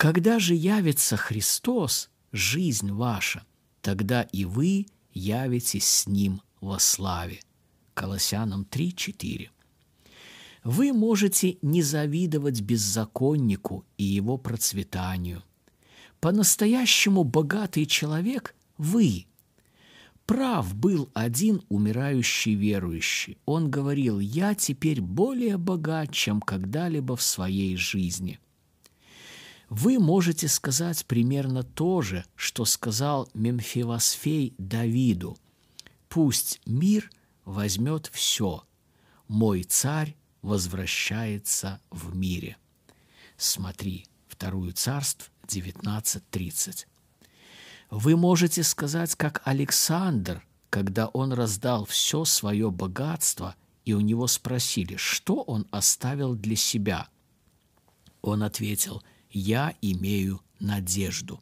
Когда 0.00 0.38
же 0.38 0.54
явится 0.54 1.18
Христос, 1.18 2.08
жизнь 2.32 2.90
ваша, 2.90 3.44
тогда 3.82 4.22
и 4.22 4.46
вы 4.46 4.86
явитесь 5.12 5.84
с 5.86 6.06
Ним 6.06 6.40
во 6.62 6.78
славе. 6.78 7.40
Колоссянам 7.92 8.64
3, 8.64 8.94
4. 8.96 9.50
Вы 10.64 10.94
можете 10.94 11.58
не 11.60 11.82
завидовать 11.82 12.62
беззаконнику 12.62 13.84
и 13.98 14.04
его 14.04 14.38
процветанию. 14.38 15.42
По-настоящему 16.18 17.22
богатый 17.22 17.84
человек– 17.84 18.56
вы. 18.78 19.26
Прав 20.24 20.74
был 20.74 21.10
один 21.12 21.60
умирающий 21.68 22.54
верующий. 22.54 23.36
Он 23.44 23.70
говорил, 23.70 24.18
я 24.18 24.54
теперь 24.54 25.02
более 25.02 25.58
богат, 25.58 26.10
чем 26.10 26.40
когда-либо 26.40 27.16
в 27.16 27.22
своей 27.22 27.76
жизни. 27.76 28.40
Вы 29.70 29.98
можете 29.98 30.48
сказать 30.48 31.06
примерно 31.06 31.62
то 31.62 32.02
же, 32.02 32.24
что 32.36 32.66
сказал 32.66 33.30
Мемфивосфей 33.32 34.54
Давиду. 34.58 35.38
«Пусть 36.08 36.60
мир 36.66 37.10
возьмет 37.44 38.10
все, 38.12 38.64
мой 39.28 39.62
царь 39.62 40.16
возвращается 40.42 41.80
в 41.90 42.14
мире. 42.14 42.56
Смотри, 43.36 44.06
Вторую 44.40 44.72
царств 44.72 45.30
19.30. 45.48 46.86
Вы 47.90 48.16
можете 48.16 48.62
сказать, 48.62 49.14
как 49.14 49.42
Александр, 49.44 50.42
когда 50.70 51.08
он 51.08 51.34
раздал 51.34 51.84
все 51.84 52.24
свое 52.24 52.70
богатство, 52.70 53.54
и 53.84 53.92
у 53.92 54.00
него 54.00 54.26
спросили, 54.28 54.96
что 54.96 55.42
он 55.42 55.66
оставил 55.70 56.34
для 56.34 56.56
себя. 56.56 57.08
Он 58.22 58.42
ответил, 58.42 59.02
«Я 59.30 59.74
имею 59.80 60.40
надежду». 60.58 61.40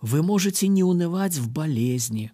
Вы 0.00 0.22
можете 0.22 0.68
не 0.68 0.84
унывать 0.84 1.36
в 1.36 1.50
болезни. 1.50 2.32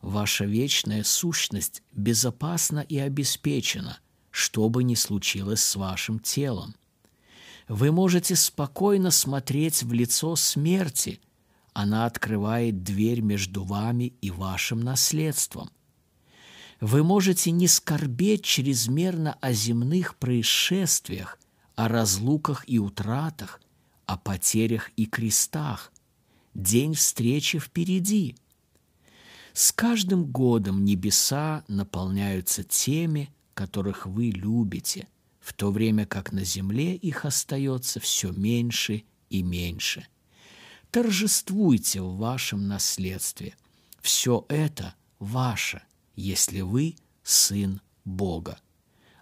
Ваша 0.00 0.44
вечная 0.44 1.04
сущность 1.04 1.82
безопасна 1.92 2.80
и 2.80 2.98
обеспечена– 2.98 3.98
что 4.30 4.68
бы 4.68 4.84
ни 4.84 4.94
случилось 4.94 5.62
с 5.62 5.76
вашим 5.76 6.18
телом. 6.18 6.74
Вы 7.68 7.92
можете 7.92 8.36
спокойно 8.36 9.10
смотреть 9.10 9.82
в 9.82 9.92
лицо 9.92 10.34
смерти. 10.36 11.20
Она 11.72 12.06
открывает 12.06 12.82
дверь 12.82 13.20
между 13.20 13.64
вами 13.64 14.14
и 14.20 14.30
вашим 14.30 14.80
наследством. 14.80 15.70
Вы 16.80 17.04
можете 17.04 17.50
не 17.50 17.68
скорбеть 17.68 18.44
чрезмерно 18.44 19.34
о 19.40 19.52
земных 19.52 20.16
происшествиях, 20.16 21.38
о 21.80 21.88
разлуках 21.88 22.64
и 22.66 22.78
утратах, 22.78 23.58
о 24.04 24.18
потерях 24.18 24.90
и 24.96 25.06
крестах. 25.06 25.90
День 26.52 26.92
встречи 26.92 27.58
впереди. 27.58 28.36
С 29.54 29.72
каждым 29.72 30.26
годом 30.26 30.84
небеса 30.84 31.64
наполняются 31.68 32.64
теми, 32.64 33.32
которых 33.54 34.04
вы 34.04 34.26
любите, 34.26 35.08
в 35.40 35.54
то 35.54 35.70
время 35.70 36.04
как 36.04 36.32
на 36.32 36.44
земле 36.44 36.96
их 36.96 37.24
остается 37.24 37.98
все 37.98 38.30
меньше 38.30 39.04
и 39.30 39.42
меньше. 39.42 40.06
Торжествуйте 40.90 42.02
в 42.02 42.18
вашем 42.18 42.68
наследстве. 42.68 43.54
Все 44.02 44.44
это 44.50 44.94
ваше, 45.18 45.82
если 46.14 46.60
вы 46.60 46.96
сын 47.22 47.80
Бога. 48.04 48.60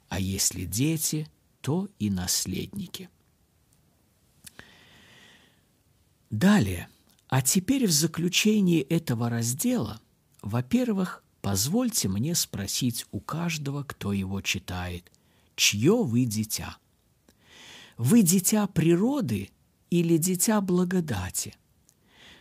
А 0.09 0.19
если 0.19 0.65
дети, 0.65 1.29
то 1.61 1.89
и 1.99 2.11
наследники. 2.11 3.09
Далее, 6.31 6.89
а 7.29 7.43
теперь 7.43 7.87
в 7.87 7.93
заключении 7.93 8.81
этого 8.81 9.31
раздела, 9.31 10.01
во-первых, 10.43 11.23
Позвольте 11.41 12.09
мне 12.09 12.35
спросить 12.35 13.07
у 13.13 13.21
каждого, 13.21 13.85
кто 13.85 14.13
его 14.13 14.41
читает, 14.41 15.11
чье 15.55 16.03
вы 16.03 16.25
дитя? 16.25 16.77
Вы 17.97 18.23
дитя 18.23 18.67
природы 18.67 19.51
или 19.91 20.17
дитя 20.17 20.61
благодати? 20.61 21.55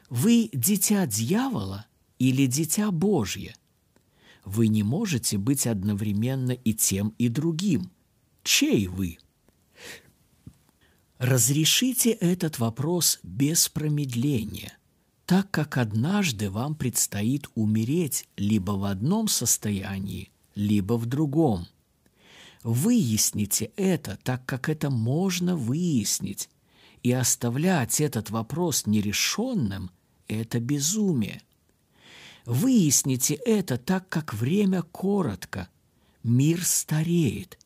Вы 0.10 0.50
дитя 0.52 1.06
дьявола 1.06 1.86
или 2.18 2.48
дитя 2.48 2.92
Божье? 2.92 3.56
Вы 4.44 4.68
не 4.68 4.84
можете 4.84 5.38
быть 5.38 5.68
одновременно 5.68 6.52
и 6.52 6.74
тем, 6.74 7.14
и 7.18 7.30
другим. 7.30 7.92
Чей 8.48 8.88
вы? 8.88 9.18
Разрешите 11.18 12.12
этот 12.12 12.60
вопрос 12.60 13.20
без 13.22 13.68
промедления– 13.68 14.78
так 15.26 15.52
как 15.52 15.76
однажды 15.76 16.50
вам 16.50 16.74
предстоит 16.74 17.50
умереть 17.56 18.26
либо 18.38 18.72
в 18.72 18.86
одном 18.86 19.28
состоянии, 19.28 20.32
либо 20.56 20.94
в 20.94 21.06
другом. 21.06 21.68
Выясните 22.64 23.72
это, 23.76 24.18
так 24.24 24.46
как 24.46 24.70
это 24.70 24.90
можно 24.90 25.58
выяснить, 25.58 26.48
и 27.04 27.12
оставлять 27.12 28.00
этот 28.00 28.30
вопрос 28.30 28.86
нерешенным– 28.86 29.92
это 30.30 30.62
безумие. 30.62 31.42
Выясните 32.46 33.34
это, 33.34 33.78
так 33.78 34.08
как 34.08 34.34
время 34.34 34.84
коротко, 34.84 35.68
мир 36.24 36.64
стареет, 36.64 37.60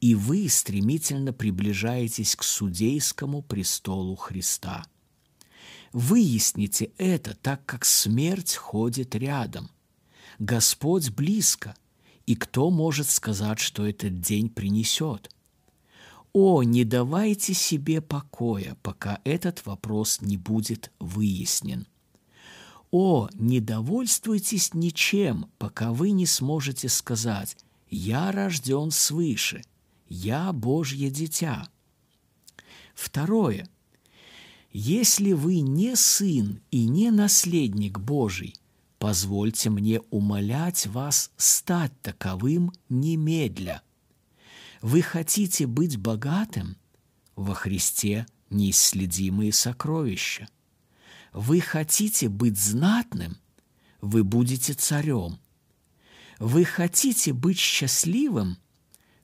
и 0.00 0.14
вы 0.14 0.48
стремительно 0.48 1.32
приближаетесь 1.32 2.34
к 2.34 2.42
судейскому 2.42 3.42
престолу 3.42 4.16
Христа. 4.16 4.86
Выясните 5.92 6.92
это, 6.96 7.34
так 7.34 7.64
как 7.66 7.84
смерть 7.84 8.54
ходит 8.54 9.14
рядом. 9.14 9.70
Господь 10.38 11.10
близко, 11.10 11.74
и 12.26 12.34
кто 12.34 12.70
может 12.70 13.10
сказать, 13.10 13.58
что 13.58 13.86
этот 13.86 14.20
день 14.20 14.48
принесет? 14.48 15.30
О, 16.32 16.62
не 16.62 16.84
давайте 16.84 17.54
себе 17.54 18.00
покоя, 18.00 18.76
пока 18.82 19.20
этот 19.24 19.66
вопрос 19.66 20.20
не 20.20 20.36
будет 20.36 20.92
выяснен. 21.00 21.88
О, 22.92 23.28
не 23.34 23.60
довольствуйтесь 23.60 24.72
ничем, 24.74 25.50
пока 25.58 25.92
вы 25.92 26.12
не 26.12 26.26
сможете 26.26 26.88
сказать 26.88 27.56
«Я 27.88 28.30
рожден 28.30 28.92
свыше, 28.92 29.62
я 30.10 30.52
Божье 30.52 31.08
дитя». 31.08 31.66
Второе– 32.94 33.66
если 34.72 35.32
вы 35.32 35.60
не 35.60 35.96
сын 35.96 36.60
и 36.70 36.86
не 36.86 37.10
наследник 37.10 37.98
Божий, 37.98 38.54
позвольте 38.98 39.68
мне 39.68 40.00
умолять 40.10 40.86
вас 40.86 41.32
стать 41.36 41.92
таковым 42.02 42.72
немедля. 42.88 43.82
Вы 44.80 45.02
хотите 45.02 45.66
быть 45.66 45.96
богатым? 45.96 46.76
Во 47.34 47.54
Христе 47.54 48.26
неисследимые 48.48 49.52
сокровища. 49.52 50.48
Вы 51.32 51.60
хотите 51.60 52.28
быть 52.28 52.58
знатным? 52.58 53.38
Вы 54.00 54.22
будете 54.22 54.74
царем. 54.74 55.40
Вы 56.38 56.64
хотите 56.64 57.32
быть 57.32 57.58
счастливым? 57.58 58.56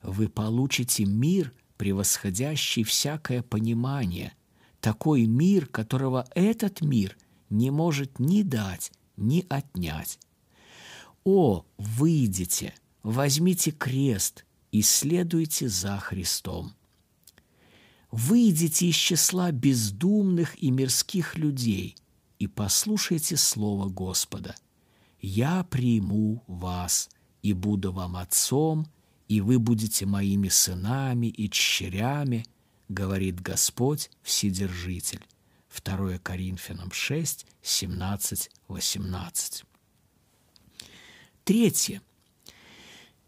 Вы 0.07 0.29
получите 0.29 1.05
мир, 1.05 1.53
превосходящий 1.77 2.85
всякое 2.85 3.43
понимание– 3.43 4.33
такой 4.81 5.27
мир, 5.27 5.67
которого 5.67 6.29
этот 6.37 6.81
мир 6.81 7.17
не 7.51 7.73
может 7.73 8.21
ни 8.21 8.43
дать, 8.43 8.93
ни 9.17 9.45
отнять. 9.49 10.21
О, 11.25 11.65
выйдите, 11.77 12.73
возьмите 13.03 13.73
крест 13.73 14.45
и 14.71 14.83
следуйте 14.83 15.69
за 15.69 15.99
Христом. 15.99 16.73
Выйдите 18.13 18.87
из 18.87 18.95
числа 18.95 19.51
бездумных 19.51 20.63
и 20.63 20.71
мирских 20.71 21.37
людей 21.37 21.97
и 22.39 22.47
послушайте 22.47 23.37
Слово 23.37 23.89
Господа. 23.89 24.55
«Я 25.21 25.65
приму 25.65 26.45
вас 26.47 27.11
и 27.43 27.53
буду 27.53 27.91
вам 27.91 28.15
отцом, 28.15 28.87
и 29.29 29.41
вы 29.41 29.59
будете 29.59 30.07
моими 30.07 30.49
сынами 30.49 31.27
и 31.27 31.49
дщерями, 31.49 32.47
говорит 32.89 33.41
Господь 33.41 34.11
Вседержитель. 34.23 35.25
2 35.85 36.19
Коринфянам 36.19 36.93
6, 36.93 37.47
17, 37.63 38.51
18. 38.69 39.65
Третье. 41.45 42.03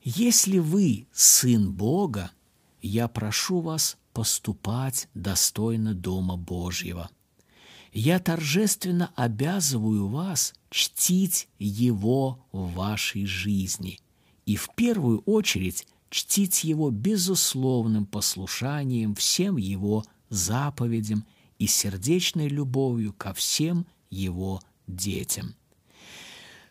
Если 0.03 0.59
вы 0.59 1.07
сын 1.12 1.72
Бога, 1.72 2.30
я 2.80 3.09
прошу 3.09 3.61
вас 3.61 3.99
поступать 4.12 5.09
достойно 5.14 5.94
Дома 5.94 6.36
Божьего. 6.36 7.11
Я 7.92 8.18
торжественно 8.18 9.12
обязываю 9.16 10.09
вас 10.09 10.55
чтить 10.70 11.49
Его 11.59 12.46
в 12.53 12.72
вашей 12.72 13.26
жизни 13.26 14.01
и 14.49 14.57
в 14.57 14.70
первую 14.74 15.18
очередь 15.26 15.86
чтить 16.09 16.64
Его 16.64 16.90
безусловным 16.90 18.07
послушанием 18.07 19.14
всем 19.14 19.59
Его 19.59 20.05
заповедям 20.30 21.26
и 21.59 21.66
сердечной 21.66 22.49
любовью 22.49 23.12
ко 23.12 23.34
всем 23.34 23.86
Его 24.09 24.62
детям. 24.86 25.55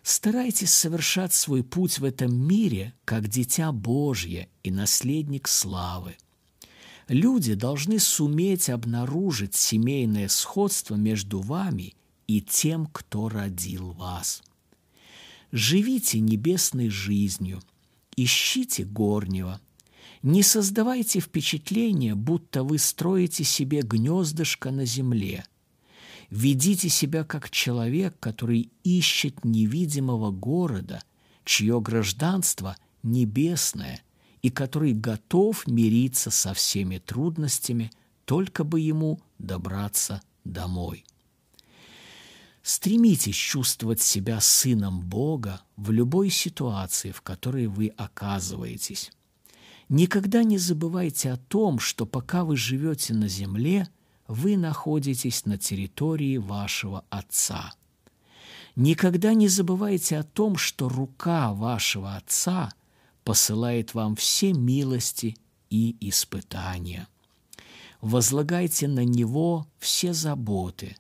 Старайтесь 0.02 0.74
совершать 0.74 1.34
свой 1.34 1.64
путь 1.64 2.00
в 2.00 2.04
этом 2.04 2.34
мире 2.34 2.96
как 3.06 3.28
дитя 3.28 3.72
Божье 3.72 4.50
и 4.64 4.72
наследник 4.72 5.48
славы. 5.48 6.18
Люди 7.08 7.54
должны 7.54 8.00
суметь 8.00 8.72
обнаружить 8.72 9.54
семейное 9.54 10.30
сходство 10.30 10.96
между 10.96 11.42
вами 11.42 11.94
и 12.26 12.42
тем, 12.42 12.88
кто 12.88 13.30
родил 13.30 13.92
вас. 13.92 14.42
Живите 15.52 16.20
небесной 16.20 16.90
жизнью, 16.90 17.62
ищите 18.16 18.84
горнего. 18.84 19.62
Не 20.22 20.44
создавайте 20.44 21.20
впечатление, 21.20 22.16
будто 22.16 22.64
вы 22.64 22.80
строите 22.80 23.44
себе 23.44 23.82
гнездышко 23.82 24.72
на 24.72 24.86
земле– 24.86 25.46
Ведите 26.30 26.90
себя 26.90 27.24
как 27.24 27.50
человек, 27.50 28.20
который 28.20 28.70
ищет 28.84 29.46
невидимого 29.46 30.32
города, 30.32 31.02
чье 31.46 31.80
гражданство 31.80 32.76
небесное, 33.04 34.02
и 34.42 34.50
который 34.50 34.94
готов 34.94 35.66
мириться 35.68 36.30
со 36.30 36.54
всеми 36.54 36.98
трудностями, 36.98 37.92
только 38.26 38.64
бы 38.64 38.80
ему 38.80 39.20
добраться 39.40 40.22
домой. 40.44 41.06
Стремитесь 42.68 43.36
чувствовать 43.36 44.02
себя 44.02 44.42
сыном 44.42 45.00
Бога 45.00 45.62
в 45.78 45.92
любой 45.92 46.30
ситуации, 46.30 47.12
в 47.12 47.22
которой 47.22 47.68
вы 47.68 47.94
оказываетесь. 47.96 49.12
Никогда 49.90 50.44
не 50.44 50.58
забывайте 50.58 51.32
о 51.32 51.38
том, 51.38 51.80
что 51.80 52.06
пока 52.06 52.44
вы 52.44 52.58
живете 52.58 53.14
на 53.14 53.28
земле– 53.28 53.88
вы 54.28 54.58
находитесь 54.58 55.46
на 55.46 55.58
территории 55.58 56.38
вашего 56.38 57.06
Отца. 57.10 57.74
Никогда 58.76 59.34
не 59.34 59.48
забывайте 59.48 60.18
о 60.18 60.24
том, 60.24 60.58
что 60.58 60.90
рука 60.90 61.54
вашего 61.54 62.16
Отца 62.16 62.74
посылает 63.24 63.94
вам 63.94 64.16
все 64.16 64.54
милости 64.54 65.38
и 65.70 65.96
испытания. 66.02 67.08
Возлагайте 68.02 68.88
на 68.88 69.04
Него 69.04 69.66
все 69.80 70.14
заботы, 70.14 70.96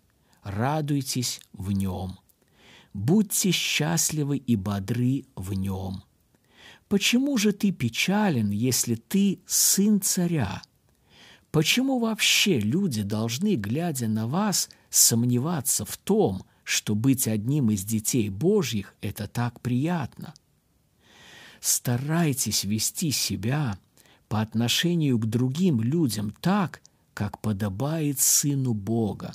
радуйтесь 0.47 1.41
в 1.53 1.71
Нем. 1.71 2.17
Будьте 2.93 3.51
счастливы 3.51 4.37
и 4.37 4.55
бодры 4.55 5.25
в 5.35 5.53
Нем. 5.53 6.03
Почему 6.87 7.37
же 7.37 7.51
ты 7.51 7.71
печален, 7.71 8.49
если 8.49 8.95
ты 8.95 9.39
сын 9.45 10.01
царя– 10.01 10.61
Почему 11.51 11.99
вообще 11.99 12.59
люди 12.59 13.03
должны, 13.03 13.55
глядя 13.55 14.07
на 14.07 14.27
вас, 14.27 14.69
сомневаться 14.89 15.85
в 15.85 15.97
том, 15.97 16.43
что 16.63 16.93
быть 16.93 17.27
одним 17.27 17.71
из 17.71 17.83
детей 17.83 18.29
Божьих– 18.29 18.93
это 19.01 19.27
так 19.27 19.61
приятно? 19.61 20.33
Старайтесь 21.59 22.63
вести 22.63 23.11
себя 23.11 23.79
по 24.27 24.41
отношению 24.41 25.17
к 25.17 25.25
другим 25.25 25.81
людям 25.81 26.31
так, 26.41 26.81
как 27.13 27.41
подобает 27.41 28.19
Сыну 28.19 28.73
Бога. 28.73 29.33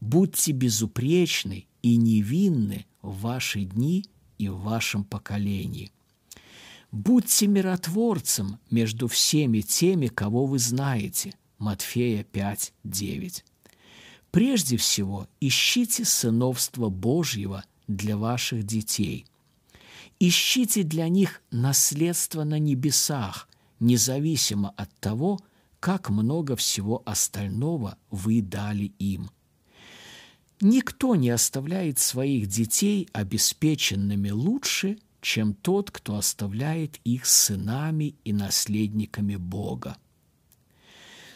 Будьте 0.00 0.52
безупречны 0.52 1.66
и 1.82 1.96
невинны 1.96 2.86
в 3.02 3.20
ваши 3.20 3.64
дни 3.64 4.04
и 4.38 4.48
в 4.48 4.58
вашем 4.58 5.04
поколении. 5.04 5.90
Будьте 6.92 7.46
миротворцем 7.46 8.58
между 8.70 9.08
всеми 9.08 9.60
теми, 9.60 10.06
кого 10.06 10.46
вы 10.46 10.58
знаете. 10.58 11.34
Матфея 11.58 12.24
5, 12.24 12.72
9. 12.84 13.44
Прежде 14.30 14.76
всего, 14.76 15.28
ищите 15.40 16.04
сыновство 16.04 16.88
Божьего 16.90 17.64
для 17.88 18.16
ваших 18.16 18.64
детей. 18.64 19.26
Ищите 20.18 20.82
для 20.82 21.08
них 21.08 21.42
наследство 21.50 22.44
на 22.44 22.58
небесах, 22.58 23.48
независимо 23.80 24.70
от 24.76 24.94
того, 25.00 25.38
как 25.80 26.10
много 26.10 26.56
всего 26.56 27.02
остального 27.04 27.98
вы 28.10 28.42
дали 28.42 28.92
им. 28.98 29.30
Никто 30.60 31.16
не 31.16 31.30
оставляет 31.30 31.98
своих 31.98 32.46
детей 32.46 33.08
обеспеченными 33.12 34.30
лучше, 34.30 34.98
чем 35.20 35.54
тот, 35.54 35.90
кто 35.90 36.16
оставляет 36.16 36.98
их 37.04 37.26
сынами 37.26 38.14
и 38.24 38.32
наследниками 38.32 39.36
Бога. 39.36 39.98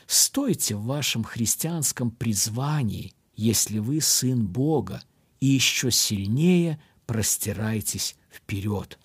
Стойте 0.07 0.75
в 0.75 0.85
вашем 0.85 1.23
христианском 1.23 2.11
призвании, 2.11 3.13
если 3.37 3.79
вы 3.79 4.01
сын 4.01 4.47
Бога, 4.47 5.03
и 5.41 5.47
еще 5.47 5.91
сильнее 5.91 6.81
простирайтесь 7.07 8.17
вперед. 8.31 8.99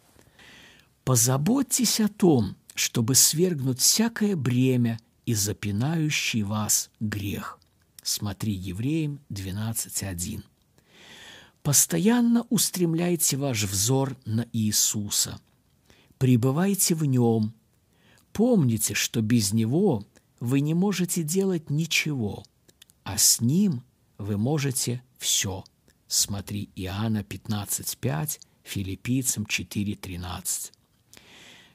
Позаботьтесь 1.04 2.00
о 2.00 2.08
том, 2.08 2.56
чтобы 2.74 3.16
свергнуть 3.16 3.80
всякое 3.80 4.36
бремя 4.36 5.00
и 5.26 5.34
запинающий 5.34 6.44
вас 6.44 6.90
грех. 7.00 7.60
Смотри 8.06 8.54
Евреям 8.54 9.20
12.1. 9.32 10.44
Постоянно 11.64 12.46
устремляйте 12.52 13.36
ваш 13.36 13.64
взор 13.64 14.16
на 14.26 14.48
Иисуса. 14.54 15.42
Пребывайте 16.20 16.94
в 16.94 17.04
Нем. 17.06 17.56
Помните, 18.32 18.94
что 18.94 19.22
без 19.22 19.54
Него 19.54 20.06
вы 20.40 20.60
не 20.60 20.76
можете 20.76 21.24
делать 21.24 21.72
ничего, 21.72 22.46
а 23.04 23.18
с 23.18 23.42
Ним 23.42 23.82
вы 24.20 24.38
можете 24.38 25.02
все. 25.18 25.64
Смотри 26.06 26.70
Иоанна 26.76 27.24
15.5, 27.24 28.40
Филиппийцам 28.62 29.46
4.13. 29.46 30.72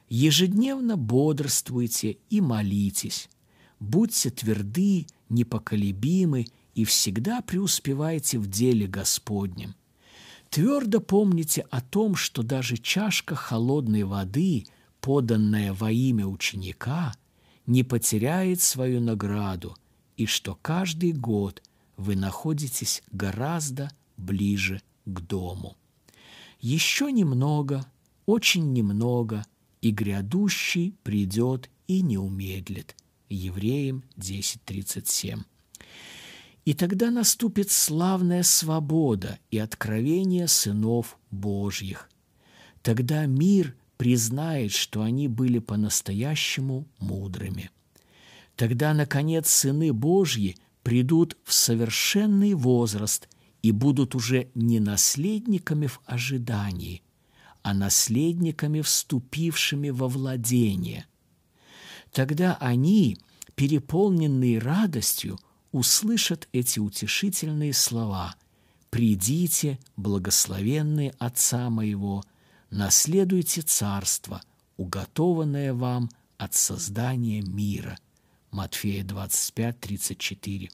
Ежедневно 0.07 0.95
бодрствуйте 0.95 2.19
и 2.29 2.39
молитесь. 2.39 3.27
Будьте 3.81 4.29
тверды, 4.29 5.07
непоколебимы 5.31 6.45
и 6.75 6.85
всегда 6.85 7.41
преуспевайте 7.41 8.37
в 8.37 8.47
деле 8.47 8.87
Господнем. 8.87 9.75
Твердо 10.49 10.99
помните 10.99 11.65
о 11.71 11.81
том, 11.81 12.15
что 12.15 12.43
даже 12.43 12.77
чашка 12.77 13.35
холодной 13.35 14.03
воды, 14.03 14.65
поданная 14.99 15.73
во 15.73 15.91
имя 15.91 16.27
ученика, 16.27 17.13
не 17.65 17.83
потеряет 17.83 18.61
свою 18.61 18.99
награду, 18.99 19.77
и 20.17 20.25
что 20.25 20.57
каждый 20.61 21.13
год 21.13 21.63
вы 21.95 22.15
находитесь 22.15 23.01
гораздо 23.11 23.91
ближе 24.17 24.81
к 25.05 25.21
дому. 25.21 25.77
Еще 26.59 27.11
немного, 27.11 27.85
очень 28.25 28.73
немного, 28.73 29.45
и 29.81 29.91
грядущий 29.91 30.95
придет 31.03 31.69
и 31.87 32.01
не 32.01 32.17
умедлит. 32.17 32.95
Евреям 33.35 34.03
10.37. 34.17 35.39
И 36.65 36.73
тогда 36.73 37.09
наступит 37.09 37.71
славная 37.71 38.43
свобода 38.43 39.39
и 39.49 39.57
откровение 39.57 40.47
сынов 40.47 41.17
Божьих. 41.31 42.09
Тогда 42.81 43.25
мир 43.25 43.75
признает, 43.97 44.71
что 44.71 45.01
они 45.01 45.27
были 45.27 45.59
по-настоящему 45.59 46.87
мудрыми. 46.99 47.71
Тогда, 48.55 48.93
наконец, 48.93 49.49
сыны 49.49 49.93
Божьи 49.93 50.55
придут 50.83 51.37
в 51.43 51.53
совершенный 51.53 52.53
возраст 52.53 53.27
и 53.61 53.71
будут 53.71 54.15
уже 54.15 54.49
не 54.55 54.79
наследниками 54.79 55.87
в 55.87 56.01
ожидании, 56.05 57.03
а 57.63 57.73
наследниками, 57.73 58.81
вступившими 58.81 59.89
во 59.89 60.07
владение. 60.07 61.05
Тогда 62.11 62.57
они, 62.59 63.17
переполненные 63.55 64.59
радостью, 64.59 65.39
услышат 65.71 66.47
эти 66.51 66.79
утешительные 66.79 67.73
слова 67.73 68.35
«Придите, 68.89 69.79
благословенные 69.95 71.13
Отца 71.17 71.69
моего, 71.69 72.23
наследуйте 72.69 73.61
царство, 73.61 74.41
уготованное 74.75 75.73
вам 75.73 76.09
от 76.37 76.53
создания 76.53 77.41
мира. 77.41 77.97
Матфея 78.51 79.05
25, 79.05 79.79
34. 79.79 80.69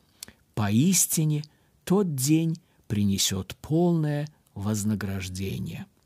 Поистине 0.55 1.43
тот 1.83 2.15
день 2.15 2.57
принесет 2.87 3.55
полное 3.61 4.27
вознаграждение– 4.55 5.85